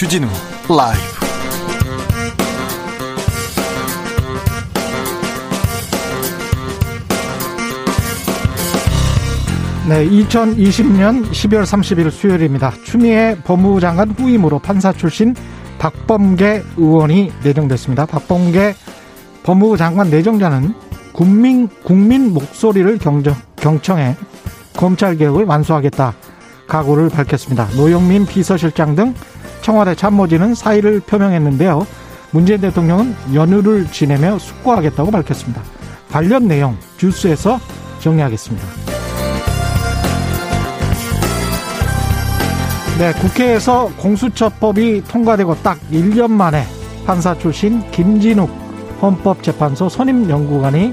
[0.00, 0.26] 주진우
[0.66, 0.98] 라이브
[9.86, 12.72] 네, 2020년 12월 30일 수요일입니다.
[12.82, 15.34] 추미애 법무부 장관 후임으로 판사 출신
[15.78, 18.06] 박범계 의원이 내정됐습니다.
[18.06, 18.74] 박범계
[19.42, 20.72] 법무부 장관 내정자는
[21.12, 24.16] 국민 국민 목소리를 경정, 경청해
[24.78, 26.14] 검찰 개혁을 완수하겠다
[26.68, 27.68] 각오를 밝혔습니다.
[27.76, 29.14] 노영민 비서실장 등
[29.62, 31.86] 청와대 참모진은 사의를 표명했는데요.
[32.32, 35.62] 문재인 대통령은 연휴를 지내며 숙고하겠다고 밝혔습니다.
[36.10, 37.58] 관련 내용 주스에서
[38.00, 38.66] 정리하겠습니다.
[42.98, 46.64] 네, 국회에서 공수처법이 통과되고 딱 1년 만에
[47.06, 48.50] 판사 출신 김진욱
[49.00, 50.92] 헌법재판소 선임연구관이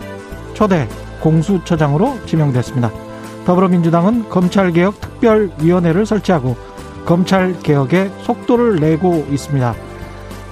[0.53, 0.87] 초대
[1.21, 2.91] 공수처장으로 지명됐습니다.
[3.45, 6.55] 더불어민주당은 검찰개혁 특별위원회를 설치하고
[7.07, 9.73] 검찰 개혁에 속도를 내고 있습니다.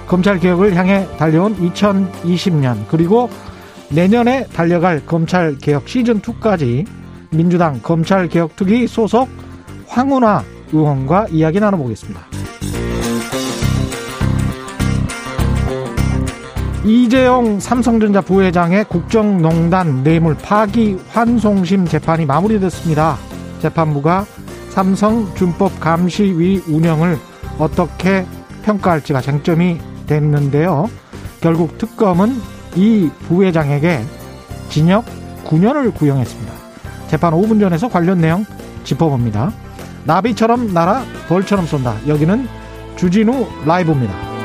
[0.08, 3.28] 검찰 개혁을 향해 달려온 2020년 그리고
[3.90, 6.86] 내년에 달려갈 검찰 개혁 시즌 2까지
[7.30, 9.28] 민주당 검찰 개혁 특위 소속
[9.86, 12.22] 황운하 의원과 이야기 나눠보겠습니다.
[16.86, 23.18] 이재용 삼성전자 부회장의 국정농단 뇌물 파기 환송심 재판이 마무리됐습니다.
[23.60, 24.24] 재판부가
[24.76, 27.18] 삼성 준법 감시위 운영을
[27.58, 28.26] 어떻게
[28.62, 30.90] 평가할지가 쟁점이 됐는데요.
[31.40, 32.36] 결국 특검은
[32.74, 34.04] 이 부회장에게
[34.68, 35.06] 징역
[35.46, 36.52] 9년을 구형했습니다.
[37.08, 38.44] 재판 5분 전에서 관련 내용
[38.84, 39.50] 짚어봅니다.
[40.04, 41.96] 나비처럼 날아 벌처럼 쏜다.
[42.06, 42.46] 여기는
[42.96, 44.35] 주진우 라이브입니다.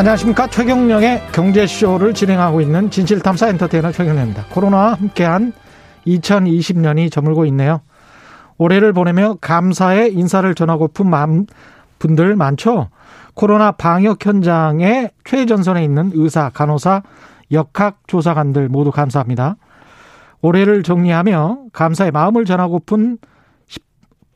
[0.00, 0.46] 안녕하십니까.
[0.46, 4.46] 최경령의 경제쇼를 진행하고 있는 진실탐사 엔터테이너 최경령입니다.
[4.46, 5.52] 코로나와 함께한
[6.06, 7.82] 2020년이 저물고 있네요.
[8.56, 11.44] 올해를 보내며 감사의 인사를 전하고픈 마음
[11.98, 12.88] 분들 많죠?
[13.34, 17.02] 코로나 방역 현장에 최전선에 있는 의사, 간호사,
[17.52, 19.56] 역학 조사관들 모두 감사합니다.
[20.40, 23.18] 올해를 정리하며 감사의 마음을 전하고픈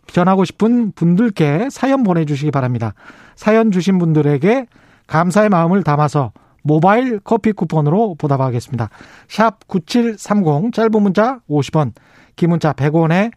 [0.09, 2.93] 전하고 싶은 분들께 사연 보내주시기 바랍니다.
[3.35, 4.67] 사연 주신 분들에게
[5.07, 6.33] 감사의 마음을 담아서
[6.63, 8.89] 모바일 커피 쿠폰으로 보답하겠습니다.
[9.29, 11.93] 샵 9730 짧은 문자 50원,
[12.37, 13.31] 긴 문자 100원에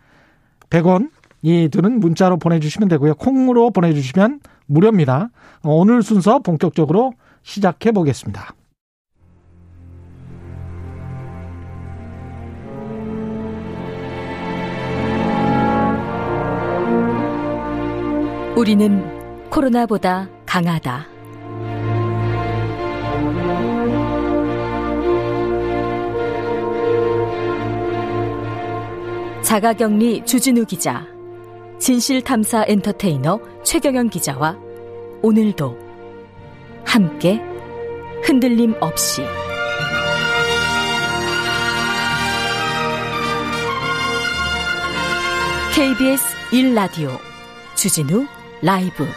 [0.69, 3.16] 100원이 드는 문자로 보내주시면 되고요.
[3.16, 5.29] 콩으로 보내주시면 무료입니다.
[5.63, 7.13] 오늘 순서 본격적으로
[7.44, 8.53] 시작해 보겠습니다.
[18.56, 21.16] 우리는 코로나보다 강하다.
[29.47, 31.08] 자가격리 주진우 기자,
[31.80, 34.57] 진실탐사 엔터테이너 최경영 기자와
[35.21, 35.77] 오늘도
[36.83, 37.42] 함께
[38.24, 39.21] 흔들림 없이.
[45.74, 47.18] KBS 1라디오
[47.75, 48.25] 주진우
[48.62, 49.07] 라이브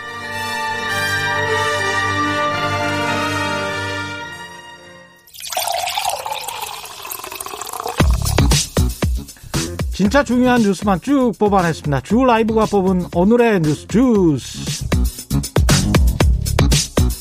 [10.00, 12.00] 진짜 중요한 뉴스만 쭉 뽑아냈습니다.
[12.00, 14.88] 주 라이브가 뽑은 오늘의 뉴스 주스.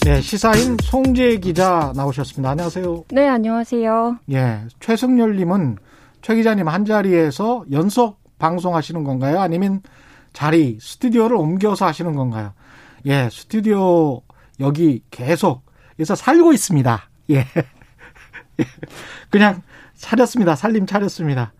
[0.05, 2.51] 네, 시사인 송재 기자 나오셨습니다.
[2.51, 3.03] 안녕하세요.
[3.11, 4.19] 네, 안녕하세요.
[4.31, 5.75] 예, 최승열 님은
[6.21, 9.41] 최 기자님 한 자리에서 연속 방송하시는 건가요?
[9.41, 9.81] 아니면
[10.31, 12.53] 자리, 스튜디오를 옮겨서 하시는 건가요?
[13.07, 14.21] 예, 스튜디오
[14.61, 15.65] 여기 계속
[15.97, 17.09] 그래서 살고 있습니다.
[17.31, 17.45] 예.
[19.29, 19.63] 그냥
[19.97, 20.55] 차렸습니다.
[20.55, 21.51] 살림 차렸습니다.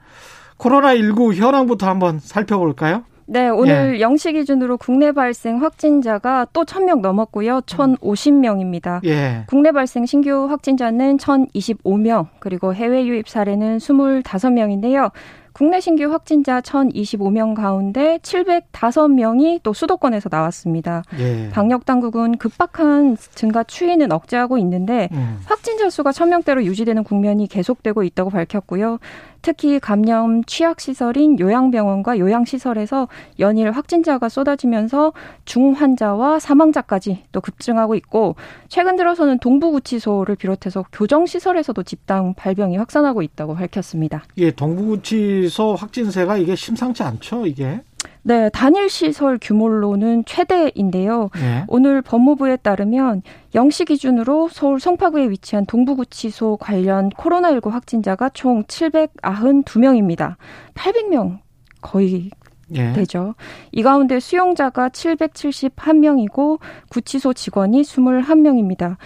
[0.60, 3.04] 코로나19 현황부터 한번 살펴볼까요?
[3.32, 4.04] 네, 오늘 예.
[4.04, 7.62] 0시 기준으로 국내 발생 확진자가 또 1000명 넘었고요.
[7.62, 9.06] 1050명입니다.
[9.06, 9.44] 예.
[9.48, 15.12] 국내 발생 신규 확진자는 1025명, 그리고 해외 유입 사례는 25명인데요.
[15.54, 21.04] 국내 신규 확진자 1,025명 가운데 705명이 또 수도권에서 나왔습니다.
[21.20, 21.50] 예.
[21.50, 25.40] 방역 당국은 급박한 증가 추이는 억제하고 있는데 음.
[25.46, 29.00] 확진자 수가 1,000명대로 유지되는 국면이 계속되고 있다고 밝혔고요.
[29.42, 33.08] 특히 감염 취약 시설인 요양병원과 요양시설에서
[33.40, 35.14] 연일 확진자가 쏟아지면서
[35.46, 38.36] 중환자와 사망자까지 또 급증하고 있고
[38.68, 44.24] 최근 들어서는 동부구치소를 비롯해서 교정시설에서도 집단 발병이 확산하고 있다고 밝혔습니다.
[44.38, 47.82] 예, 동부구치소 확진세가 이게 심상치 않죠, 이게?
[48.22, 51.30] 네, 단일 시설 규모로는 최대인데요.
[51.34, 51.64] 네.
[51.68, 53.22] 오늘 법무부에 따르면
[53.54, 60.36] 0시 기준으로 서울 송파구에 위치한 동부구치소 관련 코로나19 확진자가 총 792명입니다.
[60.76, 61.40] 800명
[61.82, 62.30] 거의
[62.76, 62.94] 예.
[62.94, 63.36] 되죠.
[63.72, 66.60] 이 가운데 수용자가 771명이고
[66.90, 68.98] 구치소 직원이 21명입니다.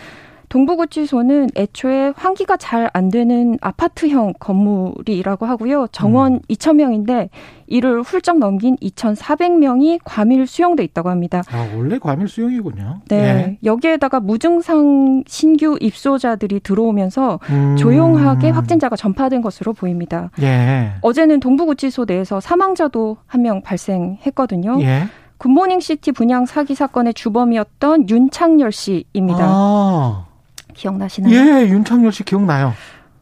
[0.53, 5.87] 동부구치소는 애초에 환기가 잘 안 되는 아파트형 건물이라고 하고요.
[5.91, 6.39] 정원 음.
[6.49, 7.29] 2천 명인데
[7.65, 11.41] 이를 훌쩍 넘긴 2,400명이 과밀 수용돼 있다고 합니다.
[11.49, 13.01] 아, 원래 과밀 수용이군요.
[13.07, 13.15] 네.
[13.17, 13.57] 예.
[13.63, 17.75] 여기에다가 무증상 신규 입소자들이 들어오면서 음.
[17.77, 20.29] 조용하게 확진자가 전파된 것으로 보입니다.
[20.41, 20.91] 예.
[21.01, 24.81] 어제는 동부구치소 내에서 사망자도 한 명 발생했거든요.
[24.81, 25.03] 예.
[25.37, 29.39] 굿모닝 시티 분양 사기 사건의 주범이었던 윤창열 씨입니다.
[29.41, 30.25] 아.
[30.73, 31.33] 기억나시나요?
[31.33, 32.73] 예, 윤창열 씨 기억나요.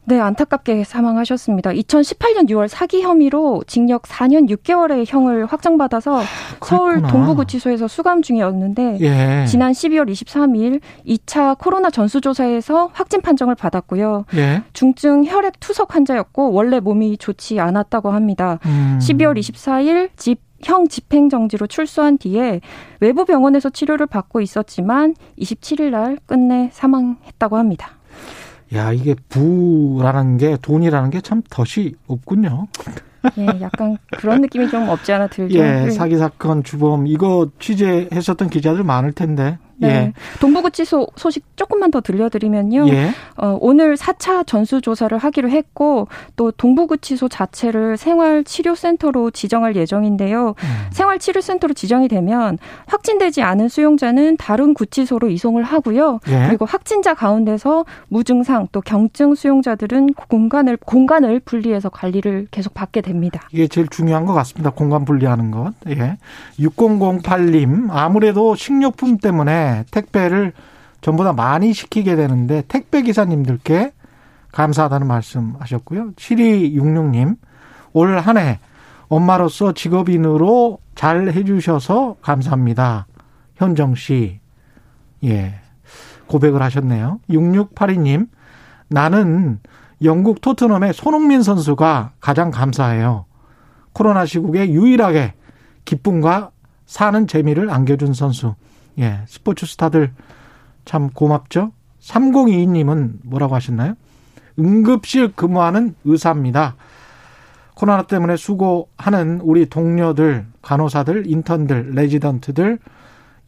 [0.04, 1.70] 네, 안타깝게 사망하셨습니다.
[1.70, 6.24] 2018년 6월 사기 혐의로 징역 4년 6개월의 형을 확정받아서 아,
[6.60, 9.46] 서울 동부구치소에서 수감 중이었는데 예.
[9.46, 14.24] 지난 12월 23일 2차 코로나 전수조사에서 확진 판정을 받았고요.
[14.34, 14.62] 예.
[14.72, 18.58] 중증 혈액 투석 환자였고 원래 몸이 좋지 않았다고 합니다.
[18.66, 18.98] 음.
[19.00, 22.60] 12월 24일 집 형 집행정지로 출소한 뒤에
[23.00, 27.90] 외부 병원에서 치료를 받고 있었지만 27일 날 끝내 사망했다고 합니다.
[28.74, 32.68] 야, 이게 부라는 게 돈이라는 게 참 덫이 없군요.
[33.38, 35.56] 예, 약간 그런 느낌이 좀 없지 않아 들죠.
[35.58, 39.88] 예, 사기 사건 주범 이거 취재했었던 기자들 많을 텐데 네.
[39.88, 40.12] 예.
[40.40, 42.88] 동부구치소 소식 조금만 더 들려드리면요.
[42.88, 43.10] 예.
[43.36, 50.48] 어, 오늘 4차 전수조사를 하기로 했고 또 동부구치소 자체를 생활치료센터로 지정할 예정인데요.
[50.48, 50.86] 음.
[50.92, 56.20] 생활치료센터로 지정이 되면 확진되지 않은 수용자는 다른 구치소로 이송을 하고요.
[56.28, 56.46] 예.
[56.48, 63.48] 그리고 확진자 가운데서 무증상 또 경증 수용자들은 공간을 공간을 분리해서 관리를 계속 받게 됩니다.
[63.52, 64.70] 이게 제일 중요한 것 같습니다.
[64.70, 65.72] 공간 분리하는 것.
[65.88, 66.16] 예.
[66.58, 70.52] 6008님 아무래도 식료품 때문에 택배를
[71.00, 73.92] 전보다 많이 시키게 되는데 택배 기사님들께
[74.52, 76.12] 감사하다는 말씀 하셨고요.
[76.12, 77.36] 7266님,
[77.92, 78.58] 올 한 해
[79.08, 83.06] 엄마로서 직업인으로 잘 해주셔서 감사합니다.
[83.56, 84.40] 현정 씨,
[85.24, 85.54] 예,
[86.26, 87.20] 고백을 하셨네요.
[87.28, 88.28] 6682님,
[88.88, 89.58] 나는
[90.02, 93.26] 영국 토트넘의 손흥민 선수가 가장 감사해요.
[93.92, 95.34] 코로나 시국에 유일하게
[95.84, 96.50] 기쁨과
[96.86, 98.54] 사는 재미를 안겨준 선수.
[98.98, 100.12] 예, 스포츠 스타들
[100.84, 101.72] 참 고맙죠.
[102.00, 103.94] 3022님은 뭐라고 하셨나요?
[104.58, 106.76] 응급실 근무하는 의사입니다.
[107.74, 112.78] 코로나 때문에 수고하는 우리 동료들, 간호사들, 인턴들, 레지던트들,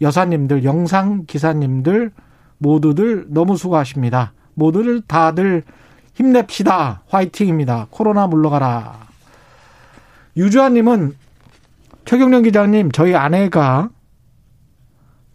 [0.00, 2.10] 여사님들, 영상 기사님들
[2.58, 4.32] 모두들 너무 수고하십니다.
[4.54, 5.62] 모두들 다들
[6.14, 7.02] 힘냅시다.
[7.08, 7.88] 화이팅입니다.
[7.90, 9.04] 코로나 물러가라.
[10.36, 11.14] 유주아님은
[12.04, 13.90] 최경련 기자님, 저희 아내가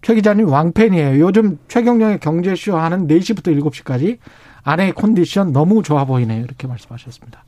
[0.01, 1.19] 최 기자님 왕팬이에요.
[1.19, 4.17] 요즘 최경영의 경제쇼 하는 4시부터 7시까지
[4.63, 6.43] 아내의 컨디션 너무 좋아 보이네요.
[6.43, 7.43] 이렇게 말씀하셨습니다.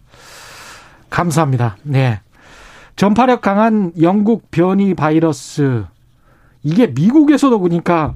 [1.09, 1.77] 감사합니다.
[1.83, 2.19] 네.
[2.95, 5.85] 전파력 강한 영국 변이 바이러스.
[6.63, 8.15] 이게 미국에서도 보니까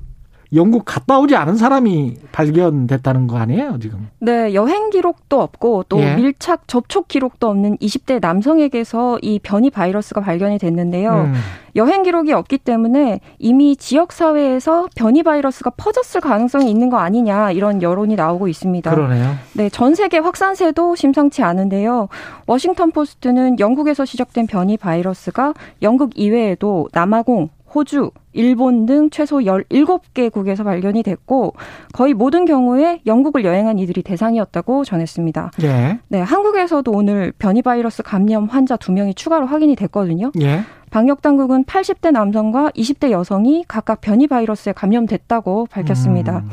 [0.53, 4.09] 영국 갔다 오지 않은 사람이 발견됐다는 거 아니에요, 지금?
[4.19, 6.15] 네, 여행 기록도 없고 또 예.
[6.15, 11.11] 밀착 접촉 기록도 없는 20대 남성에게서 이 변이 바이러스가 발견이 됐는데요.
[11.11, 11.33] 음.
[11.75, 17.81] 여행 기록이 없기 때문에 이미 지역 사회에서 변이 바이러스가 퍼졌을 가능성이 있는 거 아니냐 이런
[17.81, 18.89] 여론이 나오고 있습니다.
[18.89, 19.35] 그러네요.
[19.53, 22.07] 네, 전 세계 확산세도 심상치 않은데요.
[22.47, 31.01] 워싱턴 포스트는 영국에서 시작된 변이 바이러스가 영국 이외에도 남아공, 호주, 일본 등 최소 17개국에서 발견이
[31.03, 31.53] 됐고
[31.93, 35.51] 거의 모든 경우에 영국을 여행한 이들이 대상이었다고 전했습니다.
[35.63, 35.99] 예.
[36.07, 40.31] 네, 한국에서도 오늘 변이 바이러스 감염 환자 2명이 추가로 확인이 됐거든요.
[40.41, 40.61] 예.
[40.91, 46.39] 방역 당국은 80대 남성과 20대 여성이 각각 변이 바이러스에 감염됐다고 밝혔습니다.
[46.39, 46.49] 음.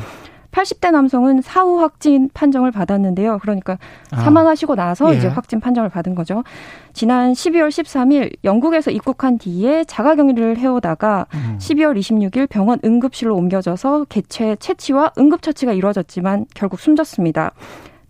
[0.52, 3.38] 80대 남성은 사후 확진 판정을 받았는데요.
[3.40, 3.78] 그러니까
[4.10, 4.20] 아.
[4.20, 5.18] 사망하시고 나서 예.
[5.18, 6.44] 이제 확진 판정을 받은 거죠.
[6.92, 11.56] 지난 12월 13일 영국에서 입국한 뒤에 자가격리를 해오다가 음.
[11.58, 17.52] 12월 26일 병원 응급실로 옮겨져서 개체 채취와 응급처치가 이루어졌지만 결국 숨졌습니다.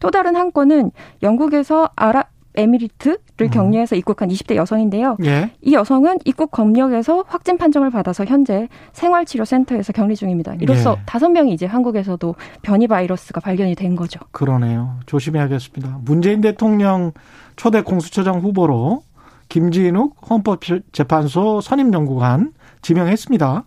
[0.00, 0.90] 또 다른 한 건은
[1.22, 3.50] 영국에서 아랍 에미리트를 음.
[3.50, 5.16] 격리해서 입국한 20대 여성인데요.
[5.24, 5.50] 예.
[5.62, 10.54] 이 여성은 입국 검역에서 확진 판정을 받아서 현재 생활치료센터에서 격리 중입니다.
[10.60, 11.02] 이로써 예.
[11.06, 11.32] 다섯 예.
[11.32, 14.20] 명이 이제 한국에서도 변이 바이러스가 발견이 된 거죠.
[14.30, 14.98] 그러네요.
[15.06, 16.00] 조심해야겠습니다.
[16.04, 17.12] 문재인 대통령
[17.56, 19.02] 초대 공수처장 후보로
[19.48, 23.64] 김진욱 헌법재판소 선임연구관 지명했습니다.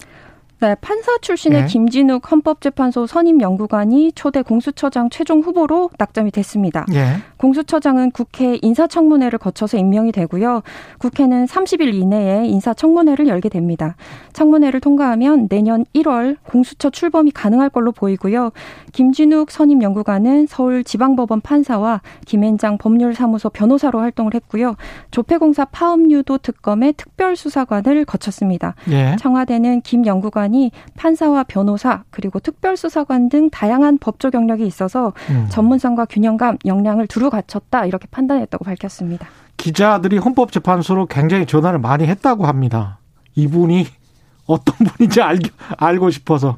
[0.62, 1.67] 네, 판사 출신의 네.
[1.67, 6.85] 김진욱 헌법재판소 선임 연구관이 초대 공수처장 최종 후보로 낙점이 됐습니다.
[6.88, 7.17] 네.
[7.38, 10.62] 공수처장은 국회 인사청문회를 거쳐서 임명이 되고요.
[11.00, 13.97] 국회는 30일 이내에 인사청문회를 열게 됩니다.
[14.31, 18.51] 청문회를 통과하면 내년 1월 공수처 출범이 가능할 걸로 보이고요.
[18.93, 24.75] 김진욱 선임 연구관은 서울지방법원 판사와 김앤장 법률사무소 변호사로 활동을 했고요.
[25.12, 28.75] 조폐공사 파업유도 특검의 특별수사관을 거쳤습니다.
[28.85, 29.17] 네.
[29.17, 35.47] 청와대는 김 연구관 수사관이 판사와 변호사 그리고 특별수사관 등 다양한 법조 경력이 있어서 음.
[35.49, 39.27] 전문성과 균형감, 역량을 두루 갖췄다 이렇게 판단했다고 밝혔습니다.
[39.57, 42.99] 기자들이 헌법재판소로 굉장히 전화를 많이 했다고 합니다.
[43.35, 43.85] 이분이
[44.47, 45.39] 어떤 분인지 알,
[45.77, 46.57] 알고 싶어서.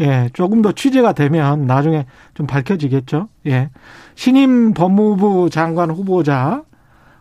[0.00, 3.28] 예, 조금 더 취재가 되면 나중에 좀 밝혀지겠죠.
[3.46, 3.70] 예.
[4.14, 6.62] 신임 법무부 장관 후보자,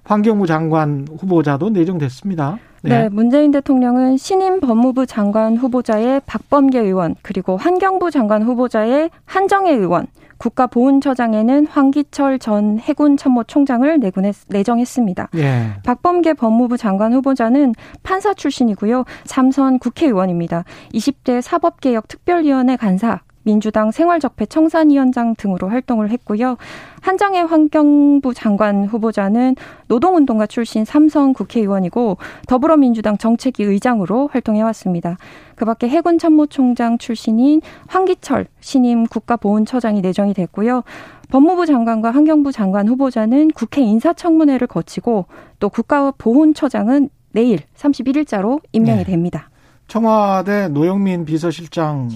[0.04, 2.60] 환경부 장관 후보자도 내정됐습니다.
[2.84, 3.04] 네.
[3.04, 3.10] 네.
[3.10, 10.08] 문재인 대통령은 신임 법무부 장관 후보자의 박범계 의원, 그리고 환경부 장관 후보자의 한정혜 의원,
[10.38, 15.30] 국가보훈처장에는 황기철 전 해군 참모 총장을 내군에 내정했습니다.
[15.36, 15.70] 예.
[15.84, 19.04] 박범계 법무부 장관 후보자는 판사 출신이고요.
[19.26, 20.64] 삼선 국회의원입니다.
[20.94, 26.58] 20대 사법개혁 특별위원회 간사, 민주당 생활적폐 청산위원장 등으로 활동을 했고요.
[27.00, 29.56] 한정혜 환경부 장관 후보자는
[29.88, 35.18] 노동운동가 출신 삼성 국회의원이고 더불어민주당 정책위 의장으로 활동해왔습니다.
[35.56, 40.84] 그 밖에 해군 참모총장 출신인 황기철 신임 국가보훈처장이 내정이 됐고요.
[41.30, 45.26] 법무부 장관과 환경부 장관 후보자는 국회 인사청문회를 거치고
[45.60, 49.04] 또 국가보훈처장은 내일 31일자로 임명이 네.
[49.06, 49.50] 됩니다.
[49.88, 52.10] 청와대 노영민 비서실장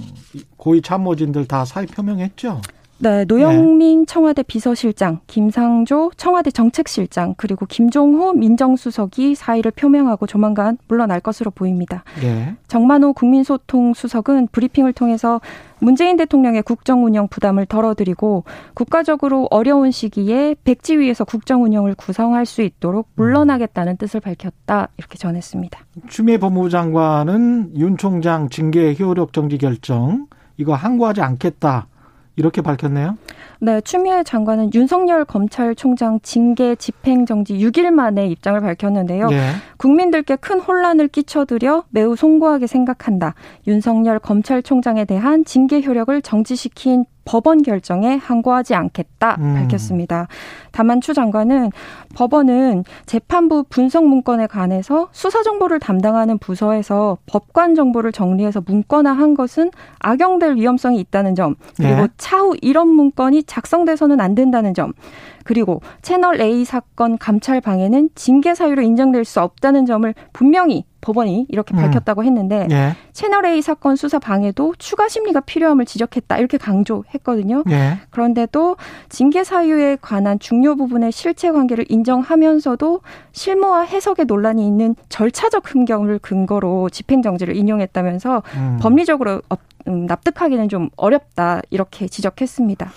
[0.58, 2.62] 고위 참모진들 다 사의 표명했죠?
[3.02, 4.06] 네, 노영민 네.
[4.06, 12.04] 청와대 비서실장, 김상조 청와대 정책실장, 그리고 김종호 민정수석이 사의를 표명하고 조만간 물러날 것으로 보입니다.
[12.22, 12.56] 네.
[12.68, 15.42] 정만호 국민소통 수석은 브리핑을 통해서
[15.80, 18.44] 문재인 대통령의 국정 운영 부담을 덜어드리고
[18.76, 25.80] 국가적으로 어려운 시기에 백지 위에서 국정 운영을 구성할 수 있도록 물러나겠다는 뜻을 밝혔다 이렇게 전했습니다.
[26.08, 30.28] 추미애 법무부 장관은 윤 총장 징계 효력 정지 결정
[30.58, 31.88] 이거 항고하지 않겠다.
[32.36, 33.18] 이렇게 밝혔네요.
[33.60, 39.28] 네, 추미애 장관은 윤석열 검찰총장 징계 집행정지 6일 만에 입장을 밝혔는데요.
[39.28, 39.52] 네.
[39.78, 43.36] 국민들께 큰 혼란을 끼쳐드려 매우 송구하게 생각한다.
[43.68, 49.56] 윤석열 검찰총장에 대한 징계 효력을 정지시킨 법원 결정에 항고하지 않겠다 음.
[49.56, 50.28] 밝혔습니다.
[50.72, 51.72] 다만 추 장관은
[52.16, 60.56] 법원은 재판부 분석 문건에 관해서 수사 정보를 담당하는 부서에서 법관 정보를 정리해서 문건화한 것은 악용될
[60.56, 62.08] 위험성이 있다는 점, 그리고 네.
[62.18, 64.94] 차후 이런 문건이 작성돼서는 안 된다는 점,
[65.44, 71.74] 그리고 채널 A 사건 감찰 방해는 징계 사유로 인정될 수 없다는 점을 분명히 법원이 이렇게
[71.74, 71.82] 음.
[71.82, 72.72] 밝혔다고 했는데 음.
[72.72, 72.96] 예.
[73.12, 77.64] 채널 A 사건 수사 방해도 추가 심리가 필요함을 지적했다 이렇게 강조했거든요.
[77.70, 77.98] 예.
[78.12, 78.78] 그런데도
[79.10, 86.90] 징계 사유에 관한 중요 부분의 실체 관계를 인정하면서도 실무와 해석의 논란이 있는 절차적 흠결을 근거로
[86.90, 88.80] 집행 정지를 인용했다면서 음.
[88.82, 89.42] 법리적으로
[89.88, 92.92] 음, 납득하기는 좀 어렵다 이렇게 지적했습니다.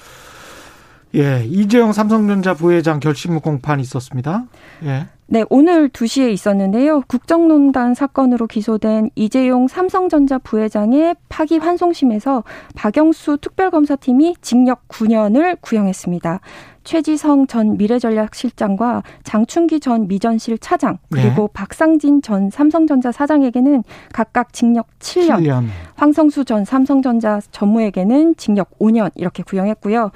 [1.15, 4.47] 예, 이재용 삼성전자 부회장 결심 공판이 있었습니다.
[4.85, 5.07] 예.
[5.27, 7.01] 네, 오늘 2시에 있었는데요.
[7.07, 12.45] 국정농단 사건으로 기소된 이재용 삼성전자 부회장의 파기 환송심에서
[12.75, 16.41] 박영수 특별검사팀이 징역 9년을 구형했습니다.
[16.85, 21.49] 최지성 전 미래전략실장과 장충기 전 미전실 차장 그리고 네.
[21.55, 25.67] 박상진 전 삼성전자 사장에게는 각각 징역 7년, 7년,
[25.97, 30.11] 황성수 전 삼성전자 전무에게는 징역 5년 이렇게 구형했고요.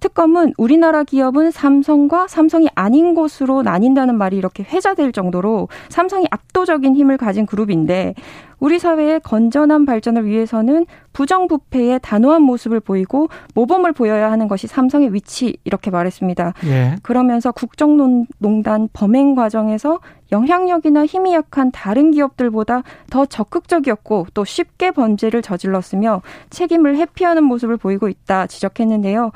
[0.00, 7.18] 특검은 우리나라 기업은 삼성과 삼성이 아닌 곳으로 나뉜다는 말이 이렇게 회자될 정도로 삼성이 압도적인 힘을
[7.18, 8.14] 가진 그룹인데
[8.58, 15.56] 우리 사회의 건전한 발전을 위해서는 부정부패의 단호한 모습을 보이고 모범을 보여야 하는 것이 삼성의 위치
[15.64, 16.54] 이렇게 말했습니다.
[16.66, 16.96] 예.
[17.02, 26.22] 그러면서 국정농단 범행 과정에서 영향력이나 힘이 약한 다른 기업들보다 더 적극적이었고 또 쉽게 범죄를 저질렀으며
[26.50, 29.32] 책임을 회피하는 모습을 보이고 있다 지적했는데요.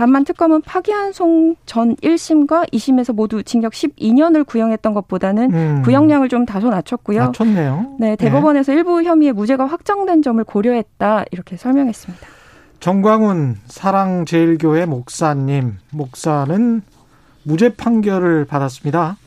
[0.00, 5.82] 다만 특검은 파기환송 전 1심과 2심에서 모두 징역 12년을 구형했던 것보다는 음.
[5.84, 7.20] 구형량을 좀 다소 낮췄고요.
[7.26, 7.96] 낮췄네요.
[7.98, 8.78] 네, 대법원에서 네.
[8.78, 12.26] 일부 혐의의 무죄가 확정된 점을 고려했다 이렇게 설명했습니다.
[12.80, 16.80] 정광훈 사랑제일교회 목사님, 목사는
[17.42, 19.18] 무죄 판결을 받았습니다.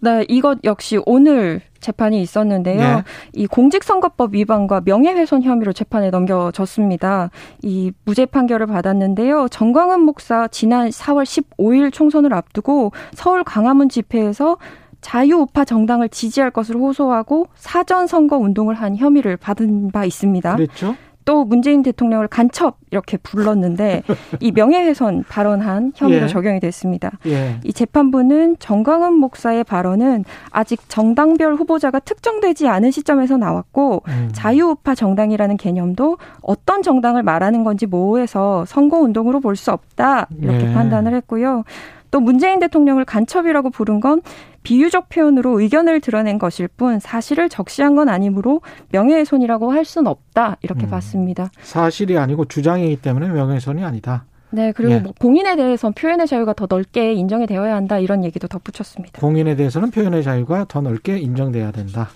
[0.00, 2.78] 네, 이것 역시 오늘 재판이 있었는데요.
[2.78, 3.02] 네.
[3.34, 7.30] 이 공직선거법 위반과 명예훼손 혐의로 재판에 넘겨졌습니다.
[7.62, 9.48] 이 무죄 판결을 받았는데요.
[9.48, 14.58] 정광훈 목사 지난 4월 15일 총선을 앞두고 서울 광화문 집회에서
[15.00, 20.56] 자유우파 정당을 지지할 것을 호소하고 사전 선거 운동을 한 혐의를 받은 바 있습니다.
[20.56, 20.94] 그렇죠.
[21.30, 24.02] 또 문재인 대통령을 간첩 이렇게 불렀는데
[24.40, 26.26] 이 명예훼손 발언한 혐의로 예.
[26.26, 27.12] 적용이 됐습니다.
[27.26, 27.60] 예.
[27.62, 34.30] 이 재판부는 정광훈 목사의 발언은 아직 정당별 후보자가 특정되지 않은 시점에서 나왔고 음.
[34.32, 40.74] 자유우파 정당이라는 개념도 어떤 정당을 말하는 건지 모호해서 선거 운동으로 볼 수 없다 이렇게 예.
[40.74, 41.62] 판단을 했고요.
[42.10, 44.22] 또 문재인 대통령을 간첩이라고 부른 건
[44.62, 48.60] 비유적 표현으로 의견을 드러낸 것일 뿐 사실을 적시한 건 아니므로
[48.92, 51.50] 명예훼손이라고 할 수는 없다 이렇게 음, 봤습니다.
[51.60, 54.24] 사실이 아니고 주장이기 때문에 명예훼손이 아니다.
[54.50, 54.98] 네, 그리고 예.
[54.98, 59.20] 뭐 공인에 대해서 표현의 자유가 더 넓게 인정이 되어야 한다 이런 얘기도 덧붙였습니다.
[59.20, 62.08] 공인에 대해서는 표현의 자유가 더 넓게 인정돼야 된다.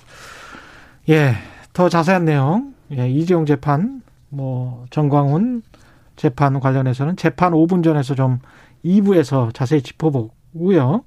[1.08, 1.34] 예,
[1.72, 5.62] 더 자세한 내용, 예, 이재용 재판, 뭐 정광훈
[6.16, 8.40] 재판 관련해서는 재판 5분 전에서 좀
[8.84, 11.04] 2부에서 자세히 짚어보고요.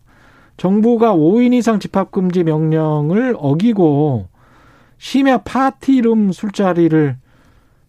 [0.57, 4.27] 정부가 5인 이상 집합금지 명령을 어기고
[4.97, 7.17] 심야 파티룸 술자리를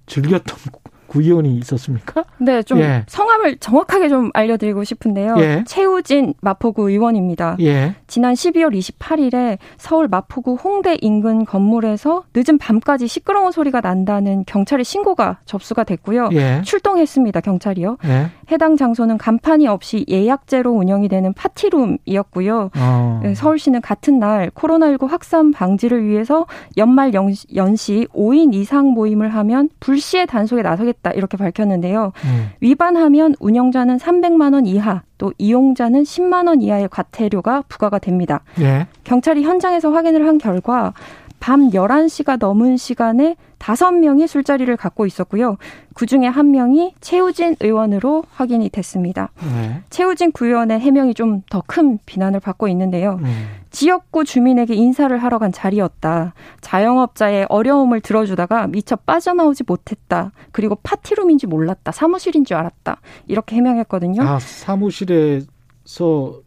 [0.06, 0.58] 즐겼던
[1.08, 2.24] 구의원이 있었습니까?
[2.38, 3.04] 네, 좀 예.
[3.08, 5.36] 성함을 정확하게 좀 알려드리고 싶은데요.
[5.38, 5.64] 예.
[5.66, 7.56] 최우진 마포구 의원입니다.
[7.60, 7.94] 예.
[8.06, 15.38] 지난 12월 28일에 서울 마포구 홍대 인근 건물에서 늦은 밤까지 시끄러운 소리가 난다는 경찰의 신고가
[15.46, 16.28] 접수가 됐고요.
[16.32, 16.60] 예.
[16.62, 17.96] 출동했습니다, 경찰이요.
[18.04, 18.26] 예.
[18.52, 22.70] 해당 장소는 간판이 없이 예약제로 운영이 되는 파티룸이었고요.
[22.76, 23.20] 어.
[23.22, 30.26] 네, 서울시는 같은 날 코로나19 확산 방지를 위해서 연말 연시 5인 이상 모임을 하면 불시에
[30.26, 32.12] 단속에 나서겠다 이렇게 밝혔는데요.
[32.24, 32.50] 음.
[32.60, 38.42] 위반하면 운영자는 300만 원 이하 또 이용자는 10만 원 이하의 과태료가 부과가 됩니다.
[38.60, 38.86] 예.
[39.04, 40.92] 경찰이 현장에서 확인을 한 결과
[41.40, 45.56] 밤 11시가 넘은 시간에 다섯 명이 술자리를 갖고 있었고요.
[45.94, 49.30] 그 중에 한 명이 최우진 의원으로 확인이 됐습니다.
[49.40, 49.82] 네.
[49.90, 53.18] 최우진 구의원의 해명이 좀 더 큰 비난을 받고 있는데요.
[53.22, 53.46] 음.
[53.70, 56.34] 지역구 주민에게 인사를 하러 간 자리였다.
[56.60, 60.32] 자영업자의 어려움을 들어주다가 미처 빠져나오지 못했다.
[60.52, 61.92] 그리고 파티룸인지 몰랐다.
[61.92, 63.00] 사무실인 줄 알았다.
[63.26, 64.22] 이렇게 해명했거든요.
[64.22, 65.46] 아, 사무실에서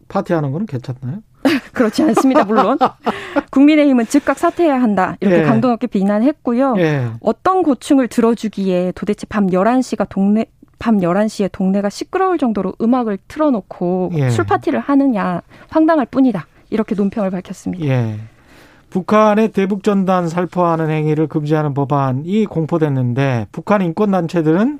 [0.08, 1.22] 파티하는 거는 괜찮나요?
[1.74, 2.78] 그렇지 않습니다, 물론.
[3.52, 5.16] 국민의힘은 즉각 사퇴해야 한다.
[5.20, 5.44] 이렇게 예.
[5.44, 6.76] 강도 높게 비난했고요.
[6.78, 7.08] 예.
[7.22, 10.46] 어떤 고충을 들어주기에 도대체 밤 11시가 동네
[10.80, 14.30] 밤 11시에 동네가 시끄러울 정도로 음악을 틀어놓고 예.
[14.30, 16.48] 술 파티를 하느냐 황당할 뿐이다.
[16.72, 17.86] 이렇게 논평을 밝혔습니다.
[17.86, 18.20] 예.
[18.90, 24.80] 북한의 대북 전단 살포하는 행위를 금지하는 법안이 공포됐는데 북한 인권단체들은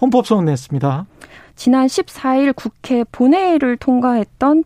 [0.00, 1.06] 헌법 소원 냈습니다.
[1.54, 4.64] 지난 14일 국회 본회의를 통과했던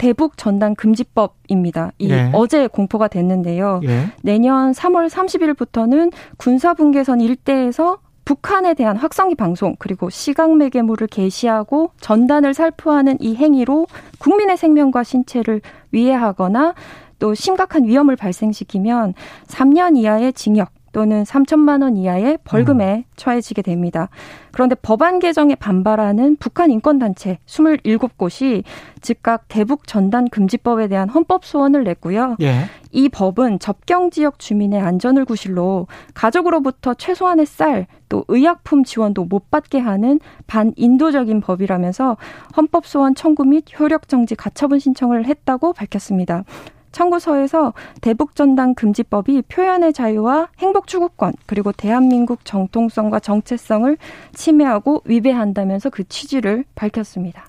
[0.00, 1.92] 대북 전단 금지법입니다.
[1.98, 2.30] 이 예.
[2.32, 3.82] 어제 공포가 됐는데요.
[3.84, 4.06] 예.
[4.22, 12.54] 내년 3월 30일부터는 군사 분계선 일대에서 북한에 대한 확성기 방송 그리고 시각 매개물을 게시하고 전단을
[12.54, 15.60] 살포하는 이 행위로 국민의 생명과 신체를
[15.90, 16.72] 위해하거나
[17.18, 19.12] 또 심각한 위험을 발생시키면
[19.48, 23.04] 3년 이하의 징역 또는 3천만 원 이하의 벌금에 음.
[23.16, 24.08] 처해지게 됩니다.
[24.52, 28.64] 그런데 법안 개정에 반발하는 북한 인권단체 27곳이
[29.00, 32.36] 즉각 대북 전단 금지법에 대한 헌법 소원을 냈고요.
[32.40, 32.64] 예.
[32.92, 39.78] 이 법은 접경 지역 주민의 안전을 구실로 가족으로부터 최소한의 쌀, 또 의약품 지원도 못 받게
[39.78, 42.16] 하는 반인도적인 법이라면서
[42.56, 46.44] 헌법 소원 청구 및 효력 정지 가처분 신청을 했다고 밝혔습니다.
[46.92, 53.96] 청구서에서 대북전단 금지법이 표현의 자유와 행복 추구권 그리고 대한민국 정통성과 정체성을
[54.34, 57.44] 침해하고 위배한다면서 그 취지를 밝혔습니다.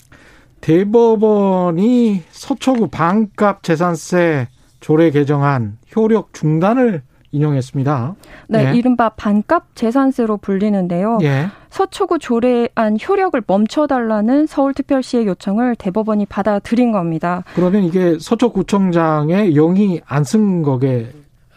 [0.62, 4.47] 대법원이 서초구 반값 재산세
[4.80, 7.01] 조례 개정안 효력 중단을
[7.32, 8.15] 인용했습니다.
[8.49, 8.77] 네, 예.
[8.77, 11.19] 이른바 반값 재산세로 불리는데요.
[11.23, 11.47] 예.
[11.72, 17.44] 서초구 조례안 효력을 멈춰달라는 서울특별시의 요청을 대법원이 받아들인 겁니다.
[17.56, 21.10] 그러면 이게 서초구청장의 영이 안 쓴 거게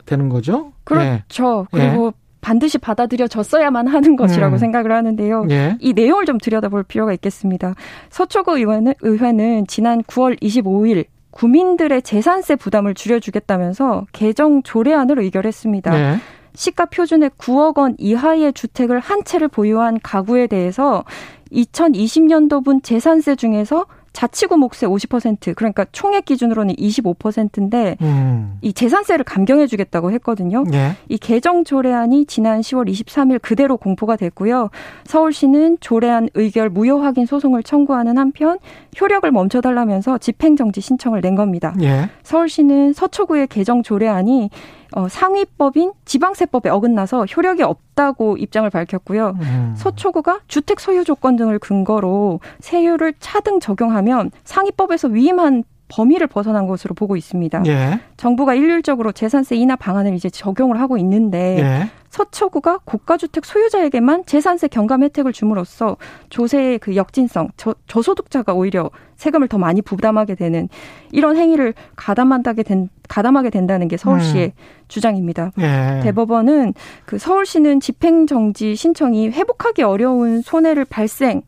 [0.06, 0.72] 되는 거죠?
[0.84, 1.66] 그렇죠.
[1.74, 1.78] 예.
[1.78, 2.12] 그리고 예.
[2.40, 4.58] 반드시 받아들여졌어야만 하는 것이라고 음.
[4.58, 5.46] 생각을 하는데요.
[5.50, 5.76] 예.
[5.80, 7.74] 이 내용을 좀 들여다볼 필요가 있겠습니다.
[8.10, 15.90] 서초구 의회는, 의회는 지난 9월 25일 구민들의 재산세 부담을 줄여주겠다면서 개정 조례안을 의결했습니다.
[15.90, 16.16] 네.
[16.54, 21.04] 시가 표준의 9억 원 이하의 주택을 한 채를 보유한 가구에 대해서
[21.52, 28.58] 2020년도분 재산세 중에서 자치구 몫의 50% 그러니까 총액 기준으로는 25%인데 음.
[28.62, 30.64] 이 재산세를 감경해 주겠다고 했거든요.
[30.72, 30.92] 예.
[31.08, 34.70] 이 개정 조례안이 지난 10월 23일 그대로 공포가 됐고요.
[35.04, 38.58] 서울시는 조례안 의결 무효 확인 소송을 청구하는 한편
[39.00, 41.74] 효력을 멈춰 달라면서 집행 정지 신청을 낸 겁니다.
[41.82, 42.08] 예.
[42.22, 44.48] 서울시는 서초구의 개정 조례안이
[44.96, 49.36] 어, 상위법인 지방세법에 어긋나서 효력이 없다고 입장을 밝혔고요.
[49.40, 49.74] 음.
[49.76, 57.16] 서초구가 주택 소유 조건 등을 근거로 세율을 차등 적용하면 상위법에서 위임한 범위를 벗어난 것으로 보고
[57.16, 57.62] 있습니다.
[57.66, 58.00] 예.
[58.16, 61.90] 정부가 일률적으로 재산세 인하 방안을 이제 적용을 하고 있는데 예.
[62.14, 65.96] 서초구가 고가주택 소유자에게만 재산세 경감 혜택을 줌으로써
[66.28, 70.68] 조세의 그 역진성, 저, 저소득자가 오히려 세금을 더 많이 부담하게 되는
[71.10, 74.52] 이런 행위를 가담하게 된 가담하게 된다는 게 서울시의 음.
[74.86, 75.50] 주장입니다.
[75.58, 76.00] 예.
[76.04, 76.74] 대법원은
[77.04, 81.42] 그 서울시는 집행정지 신청이 회복하기 어려운 손해를 발생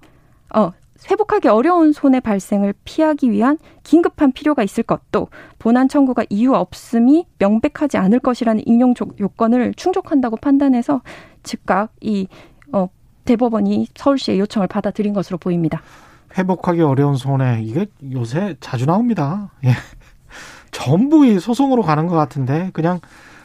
[0.53, 0.73] 어
[1.11, 7.97] 회복하기 어려운 손해 발생을 피하기 위한 긴급한 필요가 있을 것도 본안 청구가 이유 없음이 명백하지
[7.97, 11.03] 않을 것이라는 인용 요건을 충족한다고 판단해서
[11.42, 12.27] 즉각 이
[12.73, 12.88] 어,
[13.25, 15.83] 대법원이 서울시의 요청을 받아들인 것으로 보입니다.
[16.37, 19.51] 회복하기 어려운 손해 이게 요새 자주 나옵니다.
[19.64, 19.71] 예.
[20.71, 23.01] 전부 이 소송으로 가는 것 같은데 그냥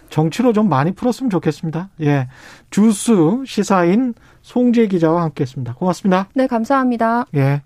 [0.09, 1.89] 정치로 좀 많이 풀었으면 좋겠습니다.
[2.01, 2.27] 예.
[2.69, 3.13] 주스
[3.45, 5.75] 시사인 송재 기자와 함께했습니다.
[5.75, 6.27] 고맙습니다.
[6.33, 7.25] 네, 감사합니다.
[7.35, 7.61] 예.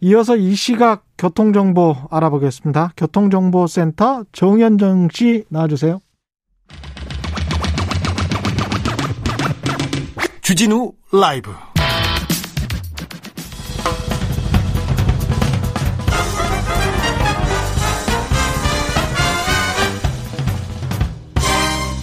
[0.00, 2.92] 이어서 이 시각 교통정보 알아보겠습니다.
[2.96, 6.00] 교통정보센터 정현정 씨 나와주세요.
[10.40, 11.52] 주진우 라이브.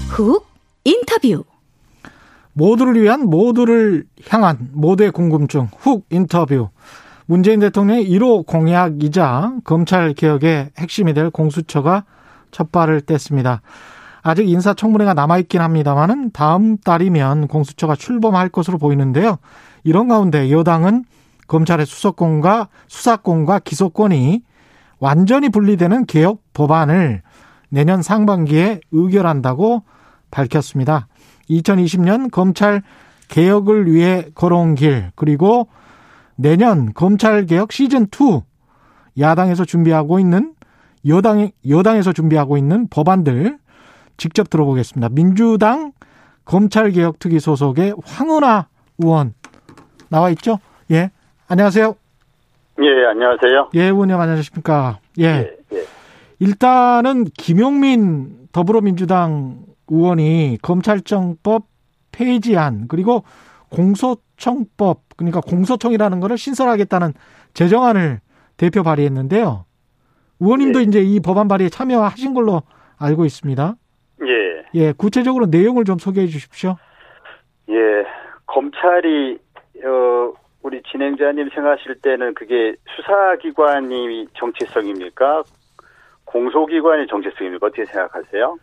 [0.09, 0.47] 훅
[0.83, 1.43] 인터뷰.
[2.57, 6.69] 모두를 위한 모두를 향한 모두의 궁금증 훅 인터뷰.
[7.27, 12.05] 문재인 대통령의 1호 공약이자 검찰 개혁의 핵심이 될 공수처가
[12.49, 13.59] 첫 발을 뗐습니다.
[14.23, 19.37] 아직 인사청문회가 남아있긴 합니다만은 다음 달이면 공수처가 출범할 것으로 보이는데요.
[19.83, 21.05] 이런 가운데 여당은
[21.47, 24.41] 검찰의 수사권과 수사권과 기소권이
[24.99, 27.21] 완전히 분리되는 개혁 법안을
[27.69, 29.83] 내년 상반기에 의결한다고
[30.31, 31.07] 밝혔습니다.
[31.49, 32.81] 2020년 검찰
[33.29, 35.67] 개혁을 위해 걸어온 길 그리고
[36.35, 38.41] 내년 검찰 개혁 시즌 2
[39.19, 40.53] 야당에서 준비하고 있는
[41.07, 43.57] 여당 여당에서 준비하고 있는 법안들
[44.17, 45.09] 직접 들어보겠습니다.
[45.09, 45.91] 민주당
[46.45, 48.67] 검찰 개혁 특위 소속의 황은하
[48.99, 49.33] 의원
[50.09, 50.59] 나와 있죠?
[50.91, 51.11] 예.
[51.47, 51.95] 안녕하세요.
[52.79, 53.69] 예, 안녕하세요.
[53.73, 54.99] 예, 의원님 안녕하십니까?
[55.19, 55.23] 예.
[55.25, 55.85] 예, 예.
[56.39, 61.65] 일단은 김용민 더불어민주당 의원이 검찰청법
[62.11, 63.23] 폐지안 그리고
[63.69, 67.13] 공소청법 그러니까 공소청이라는 것을 신설하겠다는
[67.53, 68.19] 제정안을
[68.55, 69.65] 대표 발의했는데요.
[70.39, 70.83] 의원님도 예.
[70.83, 72.61] 이제 이 법안 발의에 참여하신 걸로
[72.99, 73.75] 알고 있습니다.
[74.23, 74.63] 예.
[74.75, 76.77] 예, 구체적으로 내용을 좀 소개해 주십시오.
[77.69, 77.75] 예,
[78.45, 79.39] 검찰이
[79.85, 85.43] 어 우리 진행자님 생각하실 때는 그게 수사기관이 정체성입니까?
[86.27, 87.67] 공소기관의 정체성입니까?
[87.67, 88.57] 어떻게 생각하세요?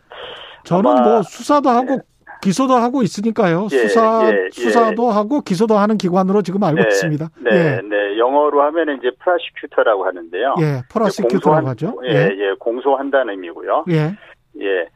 [0.63, 1.97] 저는 뭐 수사도 하고 예.
[2.41, 3.67] 기소도 하고 있으니까요.
[3.71, 4.49] 예, 수사 예, 예.
[4.51, 7.29] 수사도 하고 기소도 하는 기관으로 지금 알고 네, 있습니다.
[7.39, 7.81] 네, 예.
[7.81, 8.17] 네.
[8.19, 10.55] 영어로 하면 이제 prosecutor라고 하는데요.
[10.61, 11.99] 예, prosecutor라고 하죠.
[12.05, 13.85] 예, 예, 예, 공소한다는 의미고요.
[13.89, 14.15] 예,
[14.61, 14.87] 예,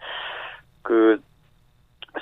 [0.84, 1.20] 그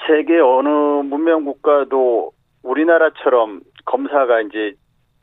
[0.07, 2.31] 세계 어느 문명 국가도
[2.63, 4.73] 우리나라처럼 검사가 이제